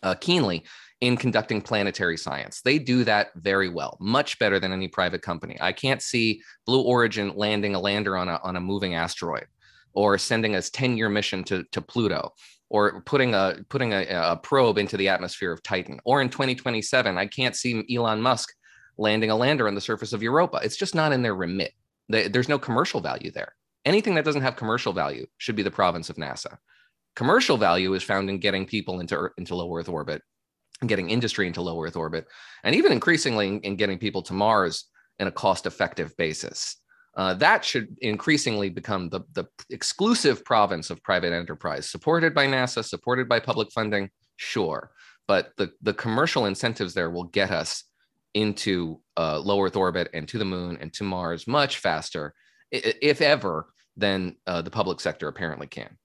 [0.04, 0.64] uh, keenly
[1.02, 2.62] in conducting planetary science.
[2.62, 5.58] They do that very well, much better than any private company.
[5.62, 9.48] I can't see Blue Origin landing a lander on a, on a moving asteroid
[9.94, 12.34] or sending a 10 year mission to, to Pluto
[12.70, 16.00] or putting a putting a, a, probe into the atmosphere of Titan.
[16.04, 18.54] Or in 2027, I can't see Elon Musk
[18.98, 20.60] landing a lander on the surface of Europa.
[20.62, 21.74] It's just not in their remit.
[22.10, 23.56] They, there's no commercial value there.
[23.86, 26.58] Anything that doesn't have commercial value should be the province of NASA.
[27.20, 30.22] Commercial value is found in getting people into, into low Earth orbit,
[30.88, 32.26] getting industry into low Earth orbit,
[32.64, 34.86] and even increasingly in, in getting people to Mars
[35.20, 36.78] in a cost effective basis.
[37.18, 42.86] Uh, that should increasingly become the, the exclusive province of private enterprise, supported by NASA,
[42.86, 44.90] supported by public funding, sure.
[45.28, 47.84] But the, the commercial incentives there will get us
[48.34, 52.34] into uh, low Earth orbit and to the moon and to Mars much faster,
[52.72, 55.98] if ever, than uh, the public sector apparently can.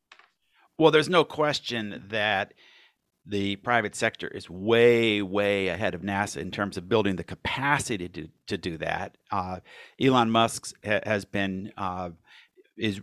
[0.78, 2.54] Well, there's no question that
[3.26, 8.08] the private sector is way, way ahead of NASA in terms of building the capacity
[8.08, 9.16] to, to do that.
[9.30, 9.60] Uh,
[10.00, 12.10] Elon Musk ha- has been uh,
[12.76, 13.00] is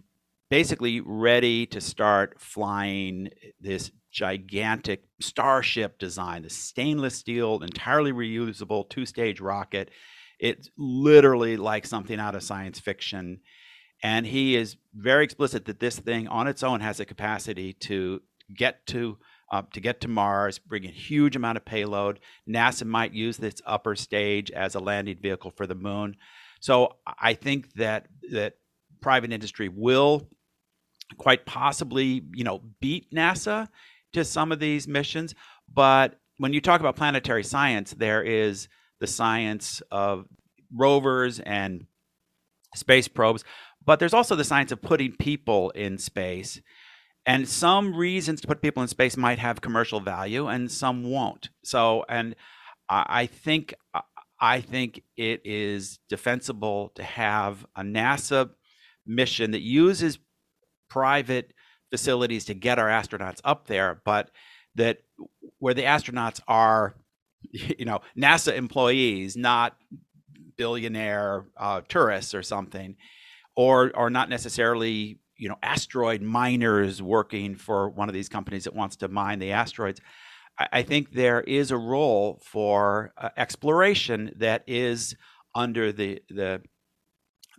[0.49, 9.39] basically ready to start flying this gigantic starship design, the stainless steel, entirely reusable two-stage
[9.39, 9.89] rocket.
[10.39, 13.39] It's literally like something out of science fiction
[14.03, 18.21] and he is very explicit that this thing on its own has a capacity to
[18.55, 19.17] get to
[19.51, 22.19] uh, to get to Mars, bring a huge amount of payload.
[22.47, 26.15] NASA might use this upper stage as a landing vehicle for the moon.
[26.61, 28.53] So I think that that
[29.01, 30.29] private industry will
[31.17, 33.67] quite possibly, you know, beat NASA
[34.13, 35.35] to some of these missions.
[35.73, 38.69] But when you talk about planetary science, there is
[39.01, 40.25] the science of
[40.73, 41.87] rovers and
[42.75, 43.43] space probes,
[43.85, 46.61] but there's also the science of putting people in space.
[47.25, 51.49] And some reasons to put people in space might have commercial value and some won't.
[51.63, 52.35] So, and
[52.89, 53.75] I think
[54.39, 58.49] I think it is defensible to have a NASA
[59.05, 60.17] mission that uses
[60.89, 61.53] private
[61.91, 64.31] facilities to get our astronauts up there, but
[64.75, 64.97] that
[65.59, 66.95] where the astronauts are,
[67.51, 69.77] you know, NASA employees, not
[70.57, 72.95] billionaire uh, tourists or something,
[73.61, 78.73] or are not necessarily you know asteroid miners working for one of these companies that
[78.73, 80.01] wants to mine the asteroids.
[80.57, 85.15] I, I think there is a role for uh, exploration that is
[85.53, 86.61] under the the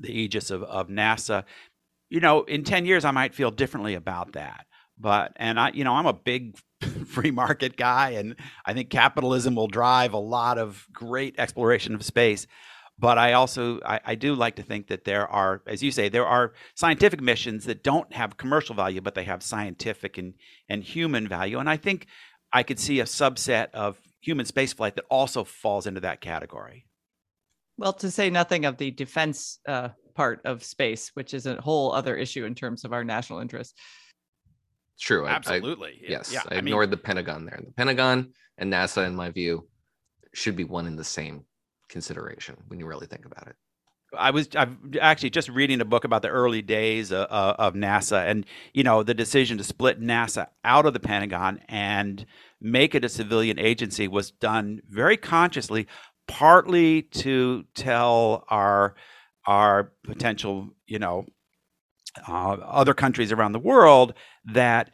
[0.01, 1.45] the aegis of, of NASA.
[2.11, 4.67] You know, in 10 years I might feel differently about that.
[4.99, 6.59] But and I you know, I'm a big
[7.07, 8.35] free market guy and
[8.67, 12.49] I think capitalism will drive a lot of great exploration of space
[13.03, 16.09] but I also I, I, do like to think that there are, as you say,
[16.09, 20.35] there are scientific missions that don't have commercial value, but they have scientific and
[20.69, 21.59] and human value.
[21.59, 22.07] And I think
[22.53, 26.87] I could see a subset of human spaceflight that also falls into that category.
[27.77, 31.91] Well, to say nothing of the defense uh, part of space, which is a whole
[31.93, 33.77] other issue in terms of our national interest.
[35.01, 35.27] True.
[35.27, 36.03] Absolutely.
[36.05, 36.33] I, yes.
[36.33, 37.61] Yeah, I, I ignored mean, the Pentagon there.
[37.65, 39.67] The Pentagon and NASA, in my view,
[40.35, 41.45] should be one and the same
[41.93, 43.57] consideration when you really think about it.
[44.17, 48.27] I was I'm actually just reading a book about the early days of, of NASA,
[48.27, 52.27] and you know the decision to split NASA out of the Pentagon and
[52.61, 55.87] make it a civilian agency was done very consciously,
[56.29, 58.95] partly to tell our
[59.47, 61.25] our potential, you know,
[62.29, 64.15] uh, other countries around the world
[64.45, 64.91] that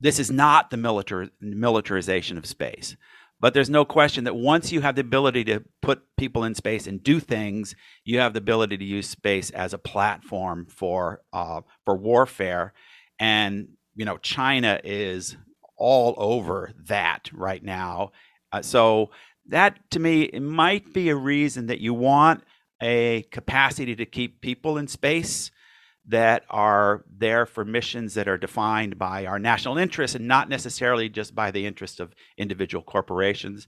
[0.00, 2.96] this is not the militar- militarization of space.
[3.40, 6.86] But there's no question that once you have the ability to put people in space
[6.86, 7.74] and do things,
[8.04, 12.74] you have the ability to use space as a platform for uh, for warfare.
[13.18, 15.36] And you know, China is
[15.76, 18.12] all over that right now.
[18.52, 19.10] Uh, so
[19.46, 22.44] that to me might be a reason that you want
[22.82, 25.50] a capacity to keep people in space
[26.10, 31.08] that are there for missions that are defined by our national interests and not necessarily
[31.08, 33.66] just by the interest of individual corporations.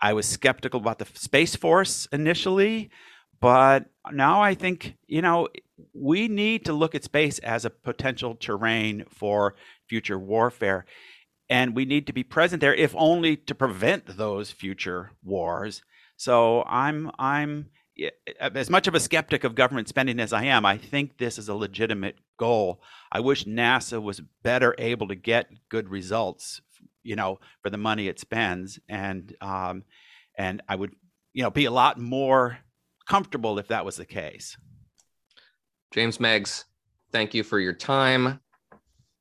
[0.00, 2.90] I was skeptical about the Space Force initially,
[3.40, 5.48] but now I think, you know,
[5.92, 9.54] we need to look at space as a potential terrain for
[9.88, 10.86] future warfare.
[11.48, 15.82] And we need to be present there, if only to prevent those future wars.
[16.16, 17.66] So I'm I'm
[18.40, 21.48] as much of a skeptic of government spending as I am, I think this is
[21.48, 22.80] a legitimate goal.
[23.12, 26.60] I wish NASA was better able to get good results,
[27.02, 29.84] you know, for the money it spends, and um,
[30.36, 30.92] and I would,
[31.32, 32.58] you know, be a lot more
[33.08, 34.56] comfortable if that was the case.
[35.92, 36.64] James Meigs,
[37.12, 38.40] thank you for your time.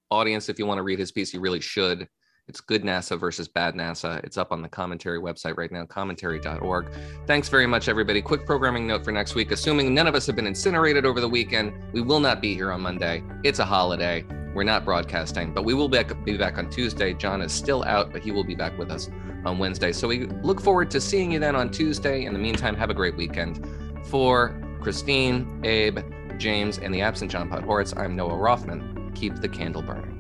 [0.10, 2.08] Audience, if you want to read his piece, you really should.
[2.50, 4.22] It's Good NASA versus Bad NASA.
[4.26, 6.92] It's up on the commentary website right now, commentary.org.
[7.26, 8.22] Thanks very much, everybody.
[8.22, 9.52] Quick programming note for next week.
[9.52, 12.70] Assuming none of us have been incinerated over the weekend, we will not be here
[12.74, 13.24] on Monday.
[13.44, 14.26] It's a holiday.
[14.54, 17.14] We're not broadcasting, but we will be back on Tuesday.
[17.14, 19.10] John is still out, but he will be back with us
[19.46, 19.94] on Wednesday.
[19.94, 22.26] So we look forward to seeing you then on Tuesday.
[22.26, 23.66] In the meantime, have a great weekend.
[24.04, 26.00] For Christine, Abe,
[26.38, 29.14] James, and the absent John Podhoretz, I'm Noah Rothman.
[29.16, 30.13] Keep the candle burning.